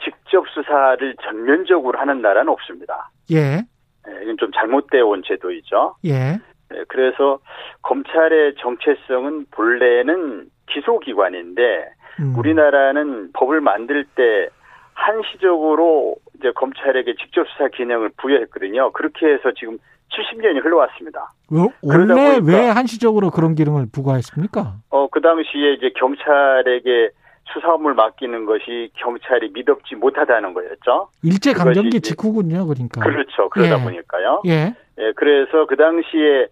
[0.02, 3.10] 직접 수사를 전면적으로 하는 나라는 없습니다.
[3.30, 3.62] 예.
[4.08, 5.96] 예 이건 좀 잘못되어 온 제도이죠.
[6.04, 6.40] 예.
[6.70, 7.38] 네, 그래서
[7.82, 12.34] 검찰의 정체성은 본래는 기소기관인데 음.
[12.36, 14.48] 우리나라는 법을 만들 때
[14.94, 18.92] 한시적으로 이제 검찰에게 직접 수사 기능을 부여했거든요.
[18.92, 19.78] 그렇게 해서 지금
[20.10, 21.32] 70년이 흘러왔습니다.
[21.52, 24.74] 어, 원래 왜 한시적으로 그런 기능을 부과했습니까?
[24.90, 27.10] 어, 그 당시에 이제 경찰에게
[27.52, 31.08] 수사업무를 맡기는 것이 경찰이 믿업지 못하다는 거였죠.
[31.22, 33.00] 일제 강점기 직후군요, 그러니까.
[33.00, 33.48] 그렇죠.
[33.50, 33.84] 그러다 예.
[33.84, 34.42] 보니까요.
[34.46, 34.74] 예.
[34.98, 36.48] 예, 그래서 그 당시에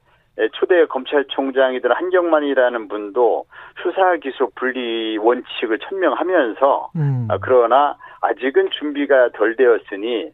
[0.53, 3.45] 초대 검찰총장이던 한경만이라는 분도
[3.83, 7.29] 수사 기소 분리 원칙을 천명하면서 음.
[7.31, 10.31] 아, 그러나 아직은 준비가 덜 되었으니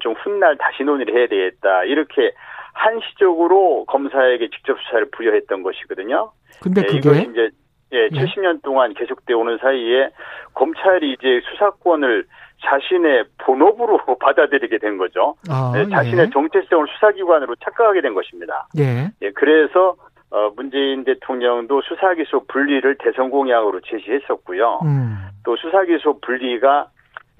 [0.00, 2.32] 좀 훗날 다시 논의를 해야 되겠다 이렇게
[2.74, 6.30] 한시적으로 검사에게 직접 수사를 부여했던 것이거든요.
[6.62, 7.50] 근데 그게 이것이 이제
[7.92, 8.60] 예, 70년 예.
[8.62, 10.10] 동안 계속되어 오는 사이에
[10.54, 12.24] 검찰이 이제 수사권을
[12.62, 15.34] 자신의 본업으로 받아들이게 된 거죠.
[15.48, 16.30] 아, 네, 자신의 예.
[16.30, 18.68] 정체성을 수사기관으로 착각하게 된 것입니다.
[18.78, 19.10] 예.
[19.22, 19.96] 예 그래서
[20.30, 24.80] 어, 문재인 대통령도 수사기소 분리를 대선 공약으로 제시했었고요.
[24.84, 25.28] 음.
[25.44, 26.88] 또 수사기소 분리가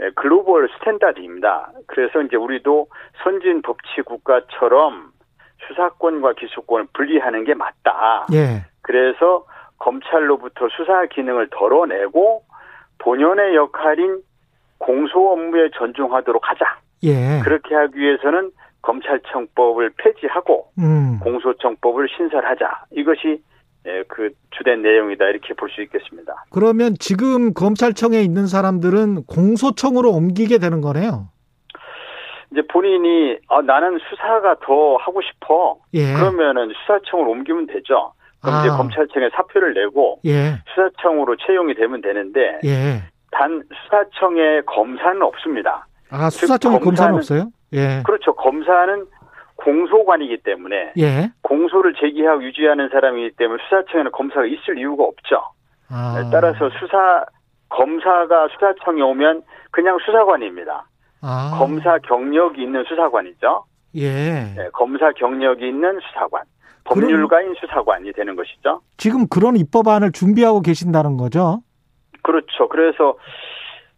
[0.03, 1.73] 예, global standard입니다.
[1.87, 2.89] 그래서 이제 우리도
[3.23, 5.13] 선진 법치 국가처럼
[5.69, 8.27] 수사권과 기소권을 분리하는 게 맞다.
[8.33, 8.65] 예.
[8.83, 9.45] 그래서
[9.81, 12.45] 검찰로부터 수사 기능을 덜어내고
[12.99, 14.21] 본연의 역할인
[14.79, 16.64] 공소 업무에 전념하도록 하자.
[17.03, 17.40] 예.
[17.43, 21.19] 그렇게 하기 위해서는 검찰청법을 폐지하고 음.
[21.23, 22.85] 공소청법을 신설하자.
[22.93, 23.43] 이것이
[23.87, 26.45] 예, 그 주된 내용이다 이렇게 볼 수 있겠습니다.
[26.51, 31.29] 그러면 지금 검찰청에 있는 사람들은 공소청으로 옮기게 되는 거네요.
[32.53, 35.79] 이제 본인이 아, 나는 수사가 더 하고 싶어.
[35.95, 36.12] 예.
[36.14, 38.12] 그러면은 수사청으로 옮기면 되죠.
[38.40, 38.61] 그럼 아.
[38.61, 40.59] 이제 검찰청에 사표를 내고 예.
[40.68, 43.03] 수사청으로 채용이 되면 되는데 예.
[43.33, 45.87] 단 수사청에 검사는 없습니다.
[46.11, 47.50] 아 수사청에 검사는, 검사는 없어요?
[47.72, 48.03] 예.
[48.05, 48.35] 그렇죠.
[48.35, 49.07] 검사는
[49.57, 51.31] 공소관이기 때문에 예.
[51.42, 55.42] 공소를 제기하고 유지하는 사람이기 때문에 수사청에는 검사가 있을 이유가 없죠.
[55.90, 56.29] 아.
[56.33, 57.24] 따라서 수사
[57.68, 60.87] 검사가 수사청에 오면 그냥 수사관입니다.
[61.22, 61.57] 아.
[61.59, 63.64] 검사 경력이 있는 수사관이죠.
[63.96, 64.55] 예.
[64.57, 66.42] 네, 검사 경력이 있는 수사관.
[66.85, 68.81] 법률가 인 수사관이 되는 것이죠.
[68.97, 71.62] 지금 그런 입법안을 준비하고 계신다는 거죠?
[72.23, 72.69] 그렇죠.
[72.69, 73.16] 그래서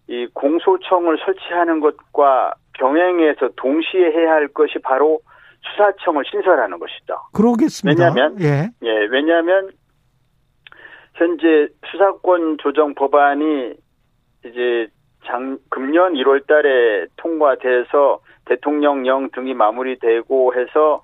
[0.08, 5.20] 이 공소청을 설치하는 것과 병행해서 동시에 해야 할 것이 바로
[5.70, 7.16] 수사청을 신설하는 것이죠.
[7.32, 8.12] 그러겠습니다.
[8.14, 9.70] 왜냐하면 예, 예 왜냐하면
[11.14, 13.74] 현재 수사권 조정 법안이
[14.44, 14.88] 이제
[15.24, 21.02] 장 금년 1월 달에 통과돼서 대통령령 등이 마무리되고 해서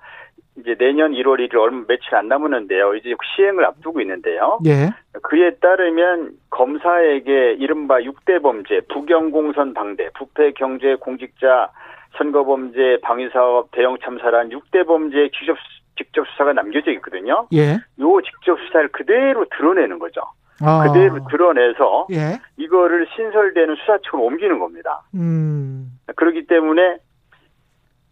[0.57, 2.95] 이제 내년 1월 1일 얼마 며칠 안 남았는데요.
[2.95, 4.59] 이제 시행을 앞두고 있는데요.
[4.65, 4.89] 예.
[5.21, 11.71] 그에 따르면 검사에게 이른바 6대 범죄, 부경공선 방대, 부패 경제 공직자
[12.17, 15.55] 선거 범죄 방위 사업 대형 참사란 6대 범죄 직접
[15.97, 17.47] 직접 수사가 남겨져 있거든요.
[17.53, 17.73] 예.
[17.99, 20.21] 요 직접 수사를 그대로 드러내는 거죠.
[20.61, 20.83] 아.
[20.83, 22.39] 그대로 드러내서 예.
[22.57, 25.03] 이거를 신설되는 수사청으로 옮기는 겁니다.
[25.15, 25.91] 음.
[26.15, 26.97] 그렇기 때문에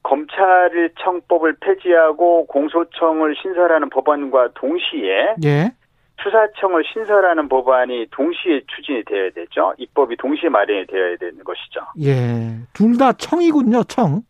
[0.08, 5.72] 검찰 청법을 폐지하고 공소청을 신설하는 법안과 동시에 예.
[6.24, 9.74] 수사청을 신설하는 법안이 동시에 추진이 되어야 되죠.
[9.78, 11.82] 입법이 동시에 마련이 되어야 되는 것이죠.
[12.02, 12.56] 예.
[12.74, 14.22] 둘 다 청이군요, 청.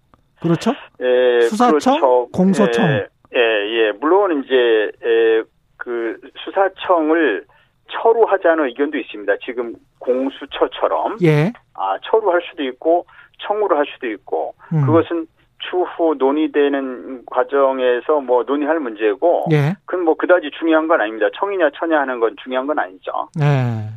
[0.41, 0.71] 그렇죠?
[0.99, 1.41] 예.
[1.41, 2.27] 수사청, 그렇죠.
[2.33, 2.85] 공소청.
[2.89, 3.91] 예, 예, 예.
[4.01, 5.43] 물론 이제 예,
[5.77, 7.45] 그 수사청을
[7.91, 9.33] 처루하자는 의견도 있습니다.
[9.45, 11.17] 지금 공수처처럼.
[11.23, 11.53] 예.
[11.75, 13.05] 아, 처루할 수도 있고
[13.47, 14.83] 청구를 할 수도 있고 음.
[14.85, 15.27] 그것은
[15.59, 19.75] 추후 논의되는 과정에서 뭐 논의할 문제고 예.
[19.85, 21.27] 그건 뭐 그다지 중요한 건 아닙니다.
[21.37, 23.11] 청이냐 처냐 하는 건 중요한 건 아니죠.
[23.35, 23.89] 네.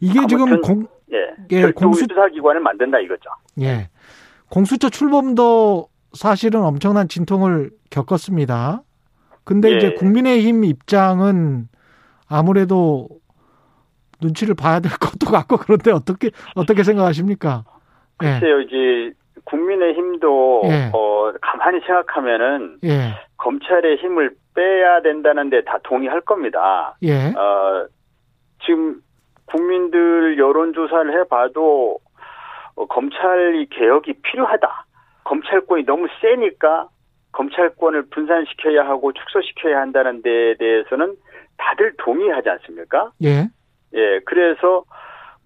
[0.00, 3.30] 이게 지금 공 예, 예 공수 수사기관을 만든다 이거죠.
[3.60, 3.88] 예.
[4.50, 8.82] 공수처 출범도 사실은 엄청난 진통을 겪었습니다.
[9.44, 9.76] 근데 예.
[9.76, 11.68] 이제 국민의힘 입장은
[12.28, 13.08] 아무래도
[14.20, 17.64] 눈치를 봐야 될 것도 같고 그런데 어떻게 어떻게 생각하십니까?
[18.22, 18.38] 예.
[18.38, 18.62] 글쎄요, 예.
[18.64, 20.90] 이제 국민의힘도 예.
[20.92, 23.14] 어, 가만히 생각하면은 예.
[23.36, 26.96] 검찰의 힘을 빼야 된다는데 다 동의할 겁니다.
[27.02, 27.28] 예.
[27.36, 27.86] 어,
[28.64, 29.00] 지금
[29.46, 31.98] 국민들 여론조사를 해봐도
[32.76, 34.86] 어, 검찰이 개혁이 필요하다.
[35.24, 36.88] 검찰권이 너무 세니까
[37.32, 41.16] 검찰권을 분산시켜야 하고 축소시켜야 한다는 데에 대해서는
[41.56, 43.10] 다들 동의하지 않습니까?
[43.22, 43.48] 예.
[43.94, 44.84] 예, 그래서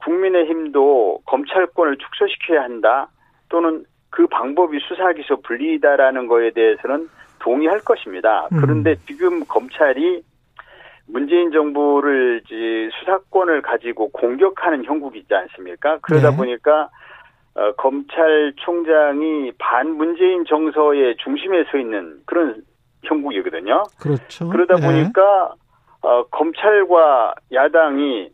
[0.04, 3.08] 국민의힘도 검찰권을 축소시켜야 한다.
[3.48, 7.08] 또는 그 방법이 수사기소 분리다라는 거에 대해서는
[7.40, 8.48] 동의할 것입니다.
[8.52, 8.61] 음.
[8.61, 10.22] 그런데 지금 검찰이
[11.06, 12.42] 문재인 정부를
[13.00, 15.98] 수사권을 가지고 공격하는 형국이 있지 않습니까?
[16.02, 16.37] 그러다 네.
[16.37, 16.90] 보니까
[17.54, 22.62] 어, 검찰총장이 반 문재인 정서의 중심에 서 있는 그런
[23.04, 23.84] 형국이거든요.
[24.00, 24.48] 그렇죠.
[24.48, 24.87] 그러다 네.
[24.87, 25.54] 보니까
[26.02, 28.30] 어, 검찰과 야당이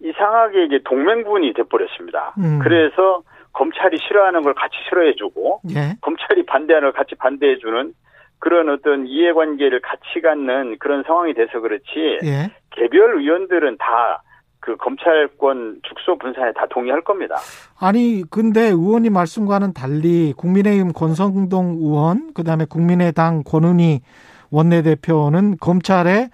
[0.00, 2.34] 이상하게 이제 동맹군이 돼버렸습니다.
[2.38, 2.58] 음.
[2.62, 3.22] 그래서
[3.52, 5.96] 검찰이 싫어하는 걸 같이 싫어해주고 예.
[6.00, 7.94] 검찰이 반대하는 걸 같이 반대해주는
[8.38, 12.50] 그런 어떤 이해관계를 같이 갖는 그런 상황이 돼서 그렇지 예.
[12.70, 14.22] 개별 의원들은 다
[14.62, 17.34] 그 검찰권 축소 분산에 다 동의할 겁니다.
[17.80, 24.00] 아니 근데 의원님 말씀과는 달리 국민의힘 권성동 의원 그다음에 국민의당 권은희
[24.52, 26.30] 원내대표는 검찰의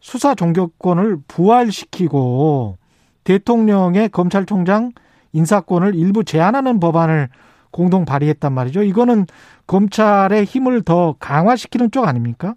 [0.00, 2.76] 수사 종교권을 부활시키고
[3.24, 4.92] 대통령의 검찰총장
[5.36, 7.28] 인사권을 일부 제한하는 법안을
[7.70, 8.82] 공동 발의했단 말이죠.
[8.82, 9.26] 이거는
[9.66, 12.54] 검찰의 힘을 더 강화시키는 쪽 아닙니까?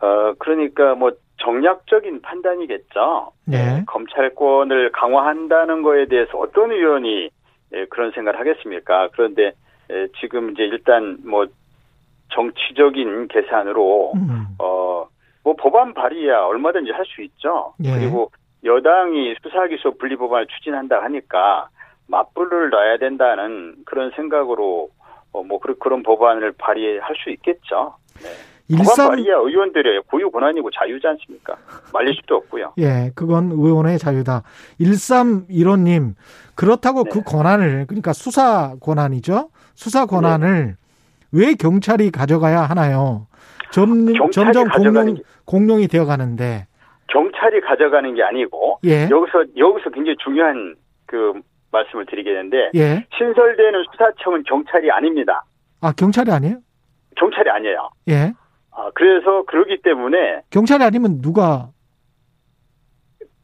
[0.00, 3.32] 어, 그러니까 뭐 정략적인 판단이겠죠.
[3.46, 3.82] 네.
[3.86, 7.30] 검찰권을 강화한다는 거에 대해서 어떤 의원이
[7.74, 9.08] 예, 그런 생각을 하겠습니까?
[9.12, 9.52] 그런데
[9.90, 11.46] 예, 지금 이제 일단 뭐
[12.32, 14.46] 정치적인 계산으로 음.
[14.58, 17.74] 어뭐 법안 발의야 얼마든지 할 수 있죠.
[17.84, 17.90] 예.
[17.90, 18.30] 그리고
[18.64, 21.68] 여당이 수사기소 분리 법안을 추진한다 하니까
[22.06, 24.88] 맞불을 놔야 된다는 그런 생각으로
[25.32, 27.94] 어 뭐 그런 법안을 발의할 수 있겠죠.
[28.22, 28.30] 네.
[28.68, 31.56] 일삼 말이야 의원들의 고유 권한이고 자유지 않습니까?
[31.92, 32.72] 말릴 수도 없고요.
[32.78, 34.42] 예, 그건 의원의 자유다.
[34.80, 36.14] 1315님
[36.54, 37.10] 그렇다고 네.
[37.10, 39.50] 그 권한을 그러니까 수사 권한이죠.
[39.74, 40.74] 수사 권한을 네.
[41.32, 43.26] 왜 경찰이 가져가야 하나요?
[43.72, 46.66] 점, 점점 공룡, 공룡이 되어 가는데
[47.08, 49.08] 경찰이 가져가는 게 아니고 예.
[49.10, 51.34] 여기서 여기서 굉장히 중요한 그
[51.70, 53.06] 말씀을 드리겠는데 예.
[53.16, 55.44] 신설되는 수사청은 경찰이 아닙니다.
[55.80, 56.58] 아 경찰이 아니에요?
[57.16, 57.90] 경찰이 아니에요.
[58.08, 58.32] 예.
[58.72, 61.68] 아, 그래서 그러기 때문에 경찰이 아니면 누가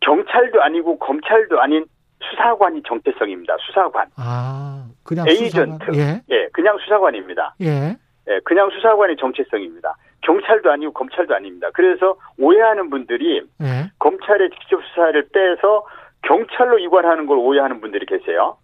[0.00, 1.84] 경찰도 아니고 검찰도 아닌
[2.22, 3.56] 수사관이 정체성입니다.
[3.66, 4.06] 수사관.
[4.16, 5.84] 아, 그냥 에이전트.
[5.84, 5.94] 수사관.
[5.94, 6.22] 예.
[6.30, 7.54] 예, 그냥 수사관입니다.
[7.62, 7.96] 예.
[8.28, 9.96] 예, 그냥 수사관의 정체성입니다.
[10.22, 11.68] 경찰도 아니고 검찰도 아닙니다.
[11.72, 13.90] 그래서 오해하는 분들이 예.
[13.98, 15.84] 검찰의 직접 수사를 빼서
[16.22, 18.56] 경찰로 이관하는 걸 오해하는 분들이 계세요.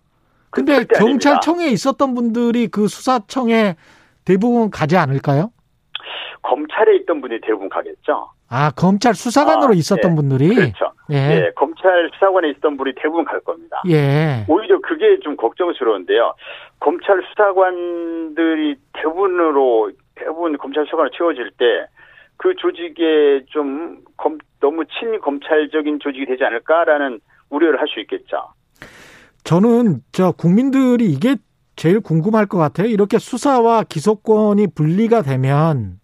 [0.50, 1.72] 근데 경찰청에 아닙니다.
[1.72, 3.76] 있었던 분들이 그 수사청에
[4.24, 5.50] 대부분 가지 않을까요?
[6.42, 8.30] 검찰에 있던 분이 대부분 가겠죠.
[8.48, 10.14] 아, 검찰 수사관으로 아, 있었던 예.
[10.14, 10.54] 분들이?
[10.54, 10.92] 그렇죠.
[11.10, 11.16] 예.
[11.16, 11.50] 예.
[11.56, 13.82] 검찰 수사관에 있던 분이 대부분 갈 겁니다.
[13.88, 14.44] 예.
[14.48, 16.34] 오히려 그게 좀 걱정스러운데요.
[16.78, 21.86] 검찰 수사관들이 대부분으로, 대부분 검찰 수사관으로 채워질 때
[22.36, 28.48] 그 조직에 좀 검, 너무 친검찰적인 조직이 되지 않을까라는 우려를 할 수 있겠죠.
[29.44, 31.36] 저는 저 국민들이 이게
[31.76, 32.88] 제일 궁금할 것 같아요.
[32.88, 35.98] 이렇게 수사와 기소권이 분리가 되면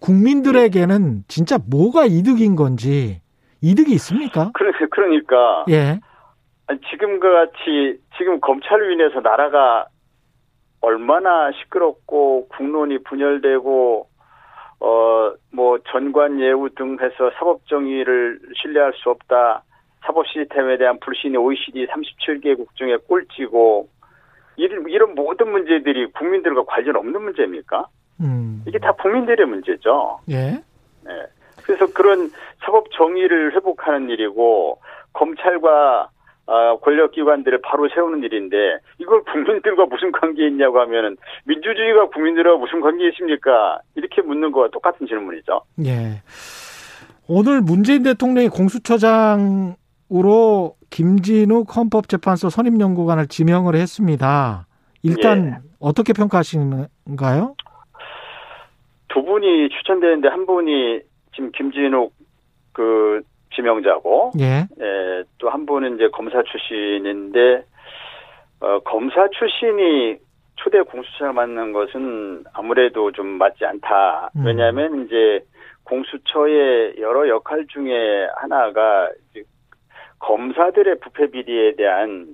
[0.00, 3.20] 국민들에게는 진짜 뭐가 이득인 건지
[3.60, 4.52] 이득이 있습니까?
[4.90, 6.00] 그러니까 예.
[6.90, 9.86] 지금과 같이 지금 검찰로 인해서 나라가
[10.80, 14.08] 얼마나 시끄럽고 국론이 분열되고
[14.80, 15.08] 어
[15.58, 19.62] 뭐 전관 예우 등 해서 사법 정의를 신뢰할 수 없다.
[20.06, 23.88] 사법 시스템에 대한 불신이 OECD 37개국 중에 꼴찌고
[24.56, 27.86] 이런, 이런 모든 문제들이 국민들과 관련 없는 문제입니까?
[28.20, 28.62] 음.
[28.66, 30.20] 이게 다 국민들의 문제죠.
[30.30, 30.62] 예.
[31.04, 31.26] 네.
[31.64, 32.30] 그래서 그런
[32.64, 34.80] 사법 정의를 회복하는 일이고
[35.12, 36.08] 검찰과 어,
[36.82, 38.56] 권력기관들을 바로 세우는 일인데
[38.98, 43.80] 이걸 국민들과 무슨 관계 있냐고 하면은 민주주의가 국민들과 무슨 관계 있습니까?
[43.94, 45.60] 이렇게 묻는 거와 똑같은 질문이죠.
[45.84, 46.22] 예.
[47.28, 49.76] 오늘 문재인 대통령이 공수처장으로
[50.88, 54.66] 김진욱 헌법재판소 선임연구관을 지명을 했습니다.
[55.02, 55.56] 일단 예.
[55.78, 57.54] 어떻게 평가하시는가요?
[59.08, 61.00] 두 분이 추천되는데 한 분이
[61.34, 62.14] 지금 김진욱
[62.72, 63.20] 그
[63.54, 64.66] 지명자고, 예.
[64.80, 67.64] 예, 또 한 분은 이제 검사 출신인데,
[68.60, 70.16] 어, 검사 출신이
[70.56, 74.30] 초대 공수처를 맡는 것은 아무래도 좀 맞지 않다.
[74.36, 74.46] 음.
[74.46, 75.40] 왜냐하면 이제
[75.84, 79.08] 공수처의 여러 역할 중에 하나가
[80.18, 82.26] 검사들의 부패 비리에 대한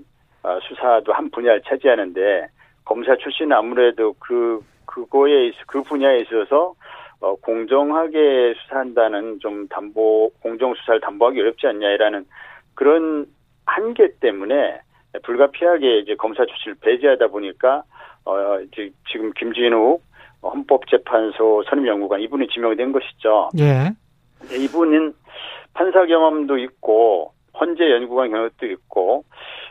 [0.42, 2.46] 어, 수사도 한 분야를 차지하는데
[2.84, 6.74] 검사 출신은 아무래도 그 그거에 그 분야에 있어서
[7.24, 12.26] 어, 공정하게 수사한다는 좀 담보 공정 수사를 담보하기 어렵지 않냐라는
[12.74, 13.26] 그런
[13.64, 14.80] 한계 때문에
[15.22, 17.82] 불가피하게 이제 검사 출신을 배제하다 보니까
[18.26, 20.02] 어 이제 지금 김진욱
[20.42, 23.48] 헌법재판소 선임연구관 이분이 지명이 된 것이죠.
[23.58, 23.94] 예.
[24.54, 25.14] 이분은
[25.72, 29.24] 판사 경험도 있고 헌재 연구관 경력도 있고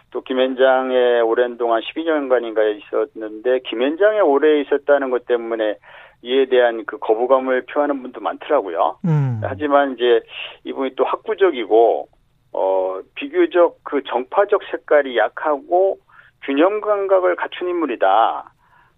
[0.10, 5.78] 또 김현장에 오랜 동안 12년간인가 있었는데 김현장에 오래 있었다는 것 때문에
[6.24, 8.98] 이에 대한 그 거부감을 표하는 분도 많더라고요.
[9.06, 9.42] 음.
[9.44, 10.22] 하지만 이제
[10.64, 12.08] 이분이 또 학구적이고
[12.54, 15.98] 어 비교적 그 정파적 색깔이 약하고
[16.44, 18.52] 균형 감각을 갖춘 인물이다.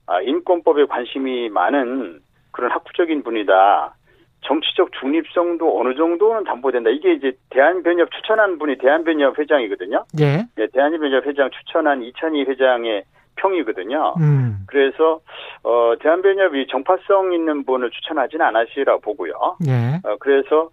[0.07, 2.19] 아, 인권법에 관심이 많은
[2.51, 3.95] 그런 학구적인 분이다.
[4.41, 6.91] 정치적 중립성도 어느 정도는 담보된다.
[6.91, 10.05] 이게 이제 대한변협 추천한 분이 대한변협 회장이거든요.
[10.19, 10.45] 예.
[10.55, 13.03] 네, 대한변협 회장 추천한 이찬희 회장의
[13.37, 14.15] 평이거든요.
[14.19, 14.65] 음.
[14.67, 15.19] 그래서
[15.63, 19.57] 어 대한변협이 정파성 있는 분을 추천하지는 않으시라 보고요.
[19.67, 19.99] 예.
[20.07, 20.69] 어, 그래서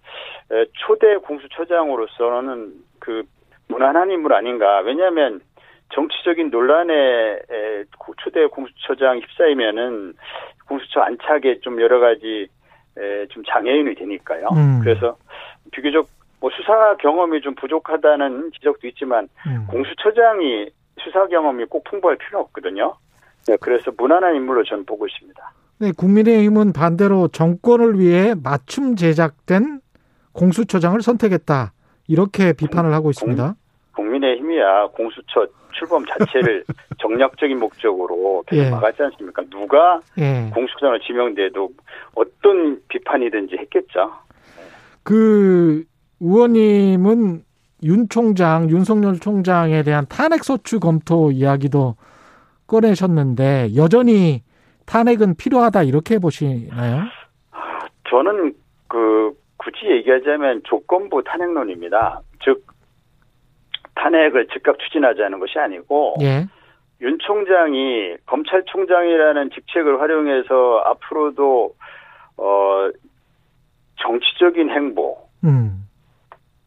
[0.87, 3.22] 초대 공수처장으로서는 그
[3.68, 4.80] 무난한 인물 아닌가.
[4.80, 5.41] 왜냐하면
[5.95, 7.41] 정치적인 논란에
[8.22, 10.14] 초대 공수처장 휩싸이면은
[10.66, 12.49] 공수처 안착에 좀 여러 가지
[13.30, 14.49] 좀 장애인이 되니까요.
[14.53, 14.80] 음.
[14.82, 15.16] 그래서
[15.70, 16.07] 비교적
[16.41, 19.66] 뭐 수사 경험이 좀 부족하다는 지적도 있지만 음.
[19.70, 20.70] 공수처장이
[21.05, 22.94] 수사 경험이 꼭 풍부할 필요는 없거든요.
[23.46, 25.53] 네, 그래서 무난한 인물로 저는 보고 있습니다.
[25.78, 29.80] 네, 국민의힘은 반대로 정권을 위해 맞춤 제작된
[30.32, 31.72] 공수처장을 선택했다.
[32.09, 33.55] 이렇게 비판을 하고 있습니다.
[33.94, 36.64] 국민의힘이야 공수처 출범 자체를
[37.00, 38.70] 정략적인 목적으로 계속 예.
[38.70, 39.42] 막았지 않습니까?
[39.50, 40.50] 누가 예.
[40.55, 41.70] 공수처장을 지명돼도
[42.14, 44.12] 어떤 비판이든지 했겠죠.
[45.03, 45.84] 그
[46.20, 47.44] 의원님은
[47.85, 51.97] 윤 총장, 윤석열 총장에 대한 탄핵 소추 검토 이야기도
[52.66, 54.43] 꺼내셨는데 여전히
[54.87, 57.03] 탄핵은 필요하다 이렇게 보시나요?
[58.09, 58.55] 저는
[58.89, 62.20] 그 굳이 얘기하자면 조건부 탄핵론입니다.
[62.45, 62.66] 즉
[63.95, 66.47] 탄핵을 즉각 추진하자는 것이 아니고 예.
[67.01, 71.74] 윤 총장이 검찰총장이라는 직책을 활용해서 앞으로도
[72.37, 72.91] 어
[73.97, 75.82] 정치적인 행보, 음.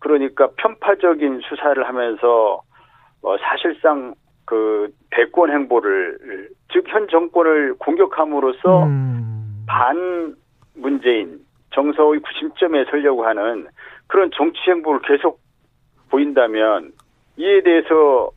[0.05, 2.61] 그러니까 편파적인 수사를 하면서
[3.23, 4.13] 어 사실상
[4.45, 6.19] 그 대권 행보를
[6.71, 9.65] 즉 현 정권을 공격함으로써 음.
[9.67, 10.35] 반
[10.75, 11.39] 문재인
[11.71, 13.65] 정서의 구심점에 서려고 하는
[14.05, 15.39] 그런 정치 행보를 계속
[16.11, 16.91] 보인다면
[17.37, 18.29] 이에 대해서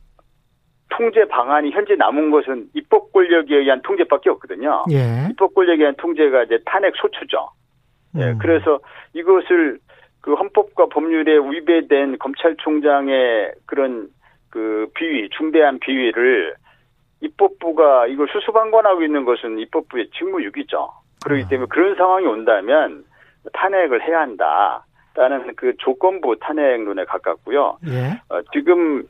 [0.89, 4.85] 통제 방안이 현재 남은 것은 입법 권력에 의한 통제밖에 없거든요.
[4.89, 5.27] 예.
[5.29, 7.47] 입법 권력에 의한 통제가 이제 탄핵 소추죠.
[8.17, 8.29] 예, 음.
[8.29, 8.79] 예, 그래서
[9.13, 9.77] 이것을
[10.21, 14.09] 그 헌법과 법률에 위배된 검찰총장의 그런
[14.49, 16.55] 그 비위, 중대한 비위를
[17.21, 20.89] 입법부가 이걸 수수방관하고 있는 것은 입법부의 직무유기죠.
[21.23, 21.47] 그렇기 아.
[21.47, 23.03] 때문에 그런 상황이 온다면
[23.53, 24.85] 탄핵을 해야 한다.
[25.15, 27.79] 라는 그 조건부 탄핵론에 가깝고요.
[27.87, 28.21] 예.
[28.29, 29.03] 어, 지금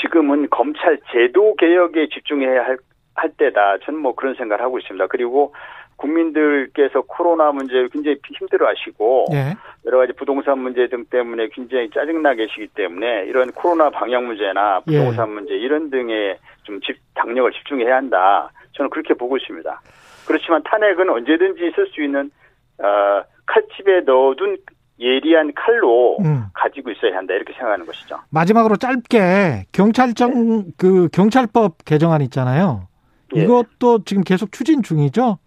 [0.00, 2.78] 지금은 검찰 제도 개혁에 집중해야 할,
[3.14, 3.78] 할 때다.
[3.84, 5.06] 저는 뭐 그런 생각을 하고 있습니다.
[5.06, 5.54] 그리고
[5.96, 9.56] 국민들께서 코로나 문제 굉장히 힘들어 하시고 예.
[9.86, 15.28] 여러 가지 부동산 문제 등 때문에 굉장히 짜증나 계시기 때문에 이런 코로나 방역 문제나 부동산
[15.28, 15.32] 예.
[15.32, 18.50] 문제 이런 등에 좀 집, 당력을 집중해야 한다.
[18.72, 19.80] 저는 그렇게 보고 있습니다.
[20.26, 22.30] 그렇지만 탄핵은 언제든지 있을 수 있는
[22.78, 24.58] 어, 칼집에 넣어둔
[24.98, 26.44] 예리한 칼로 음.
[26.54, 28.18] 가지고 있어야 한다 이렇게 생각하는 것이죠.
[28.30, 30.64] 마지막으로 짧게 경찰청 네.
[30.76, 32.88] 그 경찰법 개정안 있잖아요.
[33.36, 33.42] 예.
[33.42, 35.38] 이것도 지금 계속 추진 중이죠.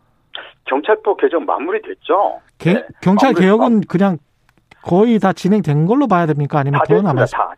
[0.70, 2.40] 경찰법 개정 마무리됐죠.
[2.58, 2.86] 개, 네.
[3.02, 4.18] 경찰 마무리, 개혁은 그냥
[4.84, 6.60] 거의 다 진행된 걸로 봐야 됩니까?
[6.60, 7.54] 아니면 더 남았어요?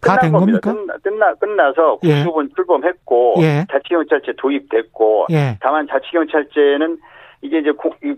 [0.00, 0.74] 다된 겁니까?
[1.02, 2.08] 끝나 끝나서 예.
[2.16, 2.54] 국수본 예.
[2.54, 3.66] 출범했고 예.
[3.70, 5.56] 자치경찰제 도입됐고 예.
[5.60, 6.98] 다만 자치경찰제는
[7.40, 7.72] 이게 이제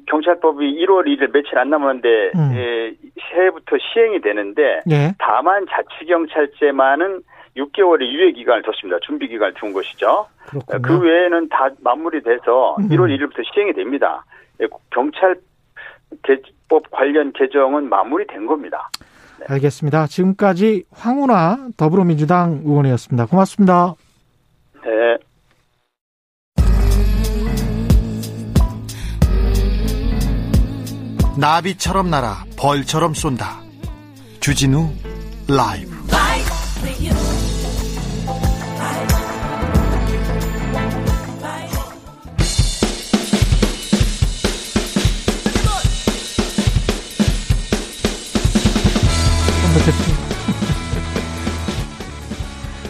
[0.09, 2.53] 경찰법이 1월 1일 며칠 안 남았는데 음.
[2.55, 2.93] 예,
[3.31, 5.15] 새해부터 시행이 되는데 예.
[5.19, 7.23] 다만 자치경찰제만은
[7.57, 8.99] 6개월의 유예 기간을 뒀습니다.
[9.01, 10.27] 준비 기간을 둔 것이죠.
[10.47, 10.83] 그렇군요.
[10.83, 12.89] 그 외에는 다 마무리돼서 음.
[12.89, 14.25] 1월 1일부터 시행이 됩니다.
[14.61, 15.37] 예, 경찰
[16.69, 18.91] 법 관련 개정은 마무리된 겁니다.
[19.39, 19.47] 네.
[19.49, 20.07] 알겠습니다.
[20.07, 23.27] 지금까지 황운하 더불어민주당 의원이었습니다.
[23.27, 23.95] 고맙습니다.
[24.85, 25.17] 네.
[31.39, 33.61] 나비처럼 날아 벌처럼 쏜다.
[34.41, 34.89] 주진우
[35.49, 35.96] 라이브.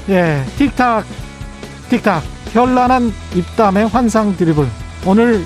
[0.09, 1.04] 예, 틱탁,
[1.90, 2.22] 틱탁.
[2.52, 4.66] 현란한 입담의 환상 드리블.
[5.04, 5.44] 오늘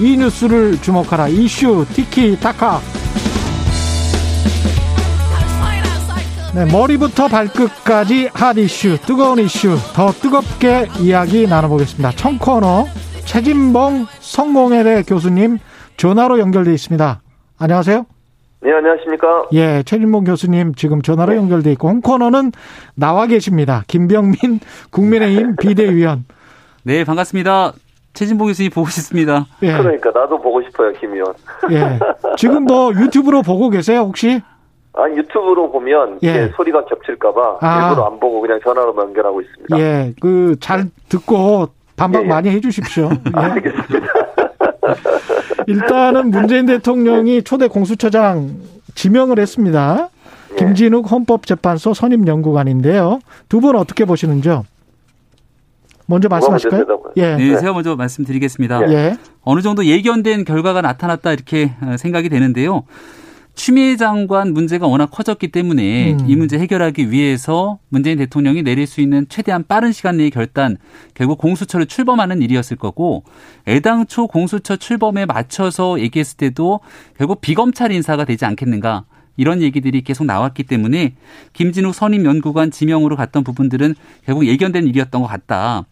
[0.00, 1.28] 이 뉴스를 주목하라.
[1.28, 2.80] 이슈 티키타카.
[6.54, 12.12] 네, 머리부터 발끝까지 핫 이슈, 뜨거운 이슈, 더 뜨겁게 이야기 나눠보겠습니다.
[12.12, 12.86] 청코너
[13.26, 15.58] 최진봉 성공회대 교수님
[15.98, 17.20] 전화로 연결돼 있습니다.
[17.58, 18.06] 안녕하세요.
[18.60, 19.46] 네, 안녕하십니까.
[19.52, 21.38] 예, 최진봉 교수님 지금 전화로 네.
[21.38, 22.52] 연결돼 있고 홍코너는
[22.96, 23.84] 나와 계십니다.
[23.86, 24.34] 김병민
[24.90, 26.24] 국민의힘 비대위원.
[26.82, 27.72] 네, 반갑습니다.
[28.14, 29.46] 최진봉 교수님 보고 싶습니다.
[29.62, 29.72] 예.
[29.76, 31.34] 그러니까 나도 보고 싶어요, 김 의원.
[31.70, 31.98] 예.
[32.36, 34.40] 지금 뭐 유튜브로 보고 계세요, 혹시?
[34.94, 36.48] 아 유튜브로 보면 예.
[36.56, 37.88] 소리가 겹칠까봐 아.
[37.90, 39.78] 일부러 안 보고 그냥 전화로 연결하고 있습니다.
[39.78, 42.28] 예, 그 잘 듣고 반박 예, 예.
[42.28, 43.08] 많이 해주십시오.
[43.36, 43.40] 예.
[43.40, 44.06] 알겠습니다.
[45.66, 48.56] 일단은 문재인 대통령이 초대 공수처장
[48.94, 50.08] 지명을 했습니다.
[50.52, 50.56] 예.
[50.56, 53.20] 김진욱 헌법재판소 선임연구관인데요.
[53.48, 54.64] 두 분 어떻게 보시는지요?
[56.06, 56.86] 먼저 말씀하실까요?
[57.18, 57.36] 예.
[57.36, 58.90] 네, 제가 먼저 말씀드리겠습니다.
[58.92, 59.16] 예.
[59.42, 62.84] 어느 정도 예견된 결과가 나타났다 이렇게 어, 생각이 되는데요.
[63.58, 66.30] 추미애 장관 문제가 워낙 커졌기 때문에 음.
[66.30, 70.76] 이 문제 해결하기 위해서 문재인 대통령이 내릴 수 있는 최대한 빠른 시간 내의 결단
[71.12, 73.24] 결국 공수처를 출범하는 일이었을 거고
[73.66, 76.78] 애당초 공수처 출범에 맞춰서 얘기했을 때도
[77.16, 79.06] 결국 비검찰 인사가 되지 않겠는가
[79.36, 81.16] 이런 얘기들이 계속 나왔기 때문에
[81.52, 85.84] 김진욱 선임 연구관 지명으로 갔던 부분들은 결국 예견된 일이었던 것 같다.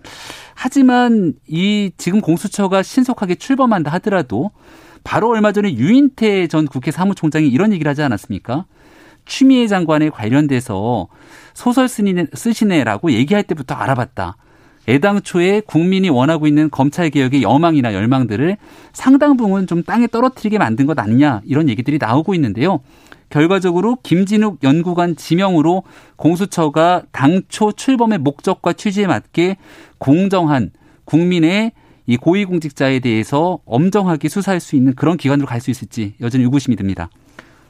[0.55, 4.53] 하지만 이 지금 공수처가 신속하게 출범한다 하더라도
[5.07, 8.65] 바로 얼마 전에 유인태 전 국회 사무총장이 이런 얘기를 하지 않았습니까?
[9.25, 11.07] 추미애 장관에 관련돼서
[11.55, 14.37] 소설 쓰시네, 쓰시네 라고 얘기할 때부터 알아봤다.
[14.89, 18.57] 애당초에 국민이 원하고 있는 검찰 개혁의 여망이나 열망들을
[18.93, 22.81] 상당 부분 좀 땅에 떨어뜨리게 만든 것 아니냐 이런 얘기들이 나오고 있는데요.
[23.31, 25.85] 결과적으로 김진욱 연구관 지명으로
[26.17, 29.57] 공수처가 당초 출범의 목적과 취지에 맞게
[29.99, 30.71] 공정한
[31.05, 31.73] 국민의
[32.07, 37.09] 이 고위공직자에 대해서 엄정하게 수사할 수 있는 그런 기관으로 갈 수 있을지 여전히 의구심이 듭니다.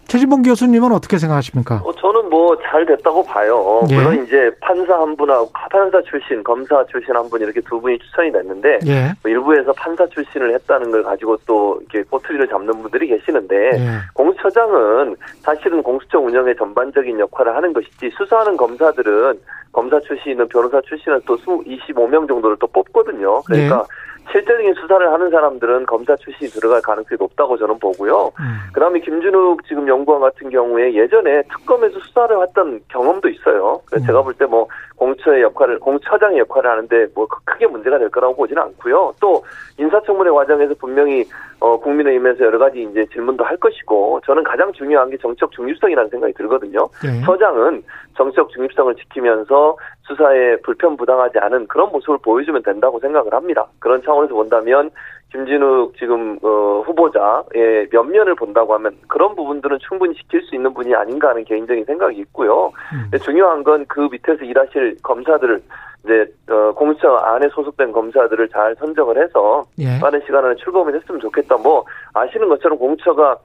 [0.09, 1.82] 최진봉 교수님은 어떻게 생각하십니까?
[1.84, 3.82] 어, 저는 뭐 잘 됐다고 봐요.
[3.91, 3.97] 예.
[3.97, 8.30] 물론 이제 판사 한 분하고 판사 출신, 검사 출신 한 분 이렇게 두 분이 추천이
[8.30, 9.12] 됐는데 예.
[9.22, 13.89] 뭐 일부에서 판사 출신을 했다는 걸 가지고 또 이렇게 꼬투리를 잡는 분들이 계시는데 예.
[14.14, 19.41] 공수처장은 사실은 공수처 운영의 전반적인 역할을 하는 것이지 수사하는 검사들은
[19.72, 23.43] 검사 출신은 변호사 출신은 또 25명 정도를 또 뽑거든요.
[23.43, 24.15] 그러니까 예.
[24.33, 28.33] 실제적인 수사를 하는 사람들은 검사 출신이 들어갈 가능성이 높다고 저는 보고요.
[28.39, 28.59] 음.
[28.72, 33.81] 그다음에 김준욱 지금 연구원 같은 경우에 예전에 특검에서 수사를 했던 경험도 있어요.
[33.87, 34.07] 그래서 음.
[34.07, 38.62] 제가 볼 때 뭐 공처의 역할을 공처장의 역할을 하는데 뭐 크게 문제가 될 거라고 보지는
[38.62, 39.14] 않고요.
[39.20, 39.45] 또
[39.79, 41.24] 인사청문회 과정에서 분명히
[41.61, 46.34] 어 국민의힘에서 여러 가지 이제 질문도 할 것이고 저는 가장 중요한 게 정책 중립성이라는 생각이
[46.34, 46.88] 들거든요.
[47.02, 47.20] 네.
[47.24, 47.82] 서장은
[48.16, 53.66] 정책 중립성을 지키면서 수사에 불편 부당하지 않은 그런 모습을 보여주면 된다고 생각을 합니다.
[53.78, 54.90] 그런 차원에서 본다면
[55.32, 61.30] 김진욱 지금 어, 후보자의 면면을 본다고 하면 그런 부분들은 충분히 지킬 수 있는 분이 아닌가
[61.30, 62.70] 하는 개인적인 생각이 있고요.
[62.92, 63.18] 음.
[63.18, 65.61] 중요한 건 그 밑에서 일하실 검사들을
[66.07, 69.98] 이제 어, 공수처 안에 소속된 검사들을 잘 선정을 해서 예.
[70.00, 71.57] 빠른 시간 안에 출범을 했으면 좋겠다.
[71.57, 71.84] 뭐
[72.14, 73.36] 아시는 것처럼 공수처가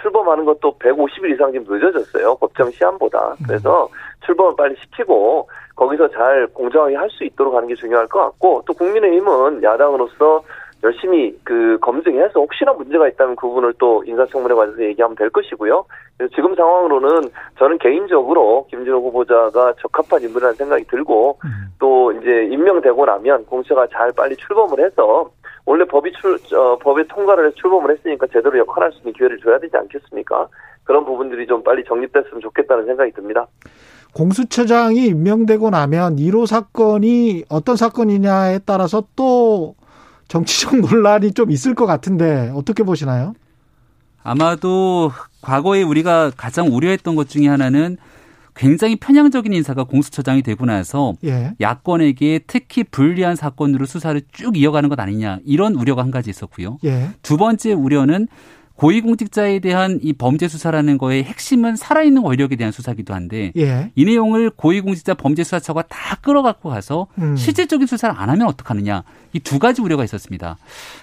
[0.00, 2.36] 출범하는 것도 150일 이상 지금 늦어졌어요.
[2.36, 3.32] 법정 시한보다.
[3.32, 3.44] 음.
[3.46, 3.88] 그래서
[4.24, 8.72] 출범을 빨리 시키고 거기서 잘 공정하게 할 수 있도록 하는 게 중요할 것 같고 또
[8.74, 10.42] 국민의힘은 야당으로서
[10.84, 15.84] 열심히 그 검증해서 혹시나 문제가 있다면 그 부분을 또 인사청문회 과정에서 얘기하면 될 것이고요.
[16.16, 21.50] 그래서 지금 상황으로는 저는 개인적으로 김진호 후보자가 적합한 인물이라는 생각이 들고 음.
[21.78, 25.30] 또 이제 임명되고 나면 공처가 잘 빨리 출범을 해서
[25.64, 29.58] 원래 법이 출 어, 법에 통과를 해서 출범을 했으니까 제대로 역할할 수 있는 기회를 줘야
[29.58, 30.48] 되지 않겠습니까?
[30.84, 33.46] 그런 부분들이 좀 빨리 정립됐으면 좋겠다는 생각이 듭니다.
[34.14, 39.74] 공수처장이 임명되고 나면 1호 사건이 어떤 사건이냐에 따라서 또
[40.28, 43.34] 정치적 논란이 좀 있을 것 같은데 어떻게 보시나요?
[44.22, 47.96] 아마도 과거에 우리가 가장 우려했던 것 중에 하나는
[48.56, 51.54] 굉장히 편향적인 인사가 공수처장이 되고 나서 예.
[51.60, 56.78] 야권에게 특히 불리한 사건으로 수사를 쭉 이어가는 것 아니냐 이런 우려가 한 가지 있었고요.
[56.84, 57.10] 예.
[57.22, 58.26] 두 번째 우려는
[58.76, 63.90] 고위공직자에 대한 이 범죄 수사라는 거의 핵심은 살아있는 권력에 대한 수사기도 한데 예.
[63.94, 67.36] 이 내용을 고위공직자 범죄수사처가 다 끌어갖고 가서 음.
[67.36, 69.02] 실질적인 수사를 안 하면 어떡하느냐
[69.32, 70.56] 이 두 가지 우려가 있었습니다.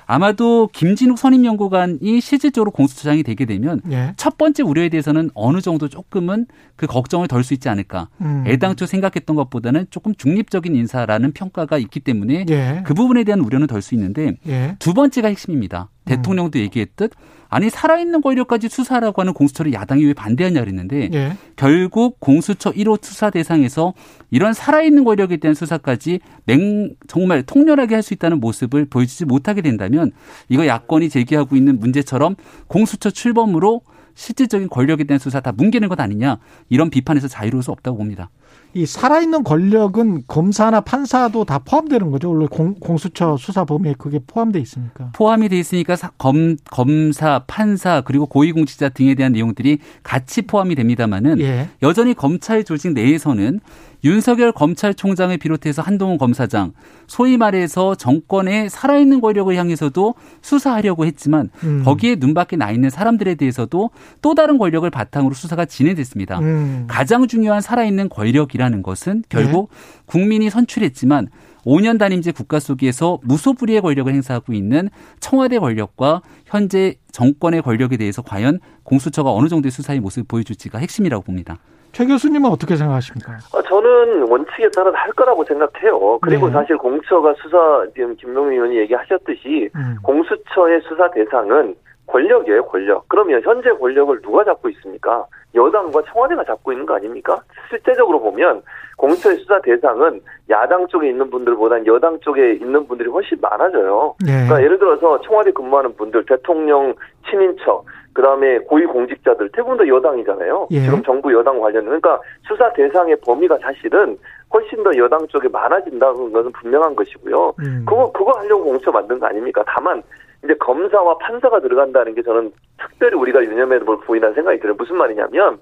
[0.05, 4.13] 아마도 김진욱 선임연구관이 실질적으로 공수처장이 되게 되면 예.
[4.17, 8.09] 첫 번째 우려에 대해서는 어느 정도 조금은 그 걱정을 덜 수 있지 않을까.
[8.21, 8.43] 음.
[8.47, 12.83] 애당초 생각했던 것보다는 조금 중립적인 인사라는 평가가 있기 때문에 예.
[12.85, 14.75] 그 부분에 대한 우려는 덜 수 있는데 예.
[14.79, 15.89] 두 번째가 핵심입니다.
[16.05, 17.11] 대통령도 얘기했듯
[17.49, 21.37] 아니 살아있는 권력까지 수사라고 하는 공수처를 야당이 왜 반대하냐 그랬는데 예.
[21.55, 23.93] 결국 공수처 1호 수사 대상에서
[24.31, 30.11] 이런 살아있는 권력에 대한 수사까지 맹 정말 통렬하게 할 수 있다는 모습을 보여주지 못하게 된다면
[30.49, 32.35] 이거 야권이 제기하고 있는 문제처럼
[32.67, 33.81] 공수처 출범으로
[34.15, 36.37] 실질적인 권력에 대한 수사 다 뭉개는 것 아니냐
[36.69, 38.29] 이런 비판에서 자유로울 수 없다고 봅니다.
[38.75, 42.31] 이 살아있는 권력은 검사나 판사도 다 포함되는 거죠.
[42.31, 45.11] 원래 공, 공수처 수사 범위에 그게 포함돼 있습니까?
[45.13, 51.69] 포함이 돼 있으니까 검, 검사, 판사 그리고 고위공직자 등에 대한 내용들이 같이 포함이 됩니다만은 예.
[51.83, 53.59] 여전히 검찰 조직 내에서는
[54.03, 56.73] 윤석열 검찰총장을 비롯해서 한동훈 검사장,
[57.07, 61.83] 소위 말해서 정권의 살아있는 권력을 향해서도 수사하려고 했지만 음.
[61.85, 63.91] 거기에 눈밖에 나 있는 사람들에 대해서도
[64.21, 66.39] 또 다른 권력을 바탕으로 수사가 진행됐습니다.
[66.39, 66.85] 음.
[66.87, 70.03] 가장 중요한 살아있는 권력이라는 것은 결국 네.
[70.05, 71.29] 국민이 선출했지만
[71.65, 74.89] 5년 단임제 국가 속에서 무소불위의 권력을 행사하고 있는
[75.21, 81.59] 청와대 권력과 현재 정권의 권력에 대해서 과연 공수처가 어느 정도의 수사의 모습을 보여줄지가 핵심이라고 봅니다.
[81.93, 83.37] 최 교수님은 어떻게 생각하십니까?
[83.53, 86.17] 어, 저는 원칙에 따라 할 거라고 생각해요.
[86.21, 86.53] 그리고 네.
[86.53, 89.95] 사실 공수처가 수사 지금 김명민 의원이 얘기하셨듯이 음.
[90.01, 91.75] 공수처의 수사 대상은
[92.07, 93.07] 권력이에요, 권력.
[93.07, 95.25] 그러면 현재 권력을 누가 잡고 있습니까?
[95.55, 97.39] 여당과 청와대가 잡고 있는 거 아닙니까?
[97.69, 98.63] 실제적으로 보면
[98.97, 100.19] 공수처의 수사 대상은
[100.49, 104.15] 야당 쪽에 있는 분들보다는 여당 쪽에 있는 분들이 훨씬 많아져요.
[104.25, 104.31] 네.
[104.31, 106.93] 그러니까 예를 들어서 청와대 근무하는 분들, 대통령
[107.29, 110.67] 친인척, 그 다음에 고위 공직자들 대부분 다 여당이잖아요.
[110.71, 110.81] 예.
[110.81, 114.17] 지금 정부 여당 관련 그러니까 수사 대상의 범위가 사실은
[114.53, 117.55] 훨씬 더 여당 쪽에 많아진다는 것은 분명한 것이고요.
[117.59, 117.85] 음.
[117.87, 119.63] 그거 그거 하려고 공수처 만든 거 아닙니까?
[119.65, 120.03] 다만
[120.43, 124.75] 이제 검사와 판사가 들어간다는 게 저는 특별히 우리가 유념해 볼 부분이라는 생각이 들어요.
[124.77, 125.57] 무슨 말이냐면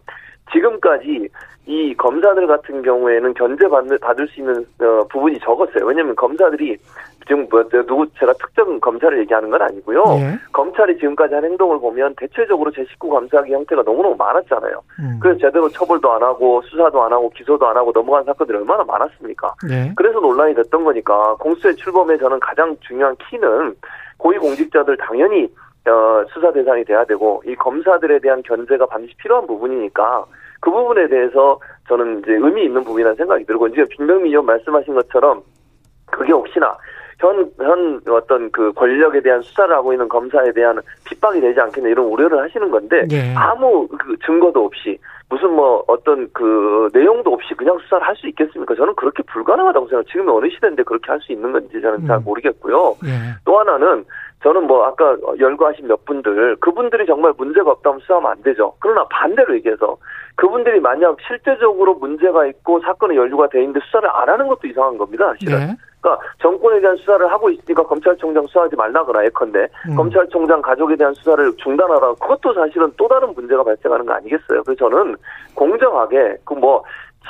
[0.51, 1.29] 지금까지
[1.67, 5.85] 이 검사들 같은 경우에는 견제 받는, 받을 수 있는 어, 부분이 적었어요.
[5.85, 6.75] 왜냐하면 검사들이
[7.27, 10.03] 지금 뭐 누구 제가 특정 검사를 얘기하는 건 아니고요.
[10.03, 10.39] 네.
[10.51, 14.81] 검찰이 지금까지 한 행동을 보면 대체적으로 제 식구 감사하기 형태가 너무너무 많았잖아요.
[14.99, 15.19] 음.
[15.21, 19.53] 그래서 제대로 처벌도 안 하고 수사도 안 하고 기소도 안 하고 넘어간 사건들이 얼마나 많았습니까?
[19.67, 19.91] 네.
[19.95, 23.75] 그래서 논란이 됐던 거니까 공수처의 출범에 저는 가장 중요한 키는
[24.17, 25.49] 고위공직자들 당연히
[25.87, 30.25] 어, 수사 대상이 돼야 되고 이 검사들에 대한 견제가 반드시 필요한 부분이니까
[30.59, 35.41] 그 부분에 대해서 저는 이제 의미 있는 부분이라는 생각이 들고 이제 김병미 의원 말씀하신 것처럼
[36.05, 36.77] 그게 혹시나
[37.21, 42.07] 현, 현 어떤 그 권력에 대한 수사를 하고 있는 검사에 대한 핍박이 되지 않겠냐 이런
[42.07, 43.33] 우려를 하시는 건데 네.
[43.37, 44.97] 아무 그 증거도 없이
[45.29, 48.75] 무슨 뭐 어떤 그 내용도 없이 그냥 수사를 할 수 있겠습니까?
[48.75, 50.03] 저는 그렇게 불가능하다고 생각해요.
[50.11, 52.07] 지금 어느 시대인데 그렇게 할 수 있는 건지 저는 음.
[52.07, 52.97] 잘 모르겠고요.
[53.03, 53.09] 네.
[53.45, 54.03] 또 하나는
[54.43, 58.73] 저는 뭐 아까 열거하신 몇 분들 그분들이 정말 문제가 없다면 수사하면 안 되죠.
[58.79, 59.95] 그러나 반대로 얘기해서
[60.35, 65.33] 그분들이 만약 실제적으로 문제가 있고 사건이 연루가 돼 있는데 수사를 안 하는 것도 이상한 겁니다.
[65.39, 65.59] 실은.
[65.59, 65.75] 네.
[66.01, 69.95] 그러니까 정권에 대한 수사를 하고 있으니까 검찰총장 수사하지 말라거나 예컨대 음.
[69.95, 74.63] 검찰총장 가족에 대한 수사를 중단하라 그것도 사실은 또 다른 문제가 발생하는 거 아니겠어요.
[74.63, 75.15] 그래서 저는
[75.55, 76.83] 공정하게 그 뭐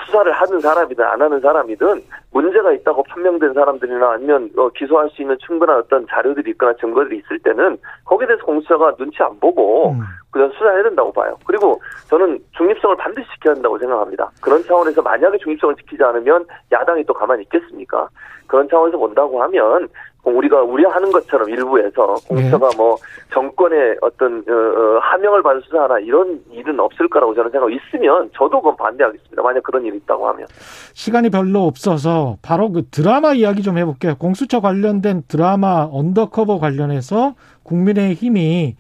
[0.06, 5.38] 수사를 하는 사람이든 안 하는 사람이든 문제가 있다고 판명된 사람들이나 아니면 어, 기소할 수 있는
[5.46, 10.02] 충분한 어떤 자료들이 있거나 증거들이 있을 때는 거기에 대해서 공수처가 눈치 안 보고 음.
[10.32, 11.38] 그냥 수사해야 된다고 봐요.
[11.46, 14.32] 그리고 저는 중립성을 반드시 지켜야 한다고 생각합니다.
[14.42, 18.08] 그런 차원에서 만약에 중립성을 지키지 않으면 야당이 또 가만히 있겠습니까?
[18.48, 19.90] 그런 차원에서 본다고 하면
[20.24, 22.78] 우리가 우려하는 것처럼 일부에서 공수처가 네.
[22.78, 22.98] 뭐
[23.34, 28.62] 정권의 어떤 어, 어, 하명을 받을 수사하나 이런 일은 없을 거라고 저는 생각하고 있으면 저도
[28.62, 29.42] 그건 반대하겠습니다.
[29.42, 30.48] 만약 그런 일이 있다고 하면
[30.94, 34.16] 시간이 별로 없어서 바로 그 드라마 이야기 좀 해볼게요.
[34.16, 38.76] 공수처 관련된 드라마 언더커버 관련해서 국민의 힘이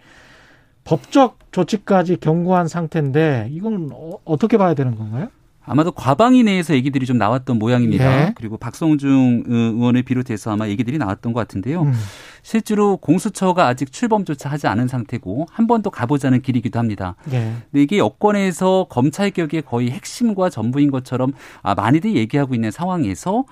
[0.84, 5.28] 법적 조치까지 경고한 상태인데 이건 어떻게 봐야 되는 건가요?
[5.64, 8.28] 아마도 과방위 내에서 얘기들이 좀 나왔던 모양입니다.
[8.28, 8.34] 예.
[8.36, 11.84] 그리고 박성중 의원을 비롯해서 아마 얘기들이 나왔던 것 같은데요.
[11.84, 11.94] 음.
[12.42, 17.16] 실제로 공수처가 아직 출범조차 하지 않은 상태고 한 번 더 가보자는 길이기도 합니다.
[17.32, 17.54] 예.
[17.72, 23.46] 근데 이게 여권에서 검찰 개혁의 거의 핵심과 전부인 것처럼 아, 많이들 얘기하고 있는 상황에서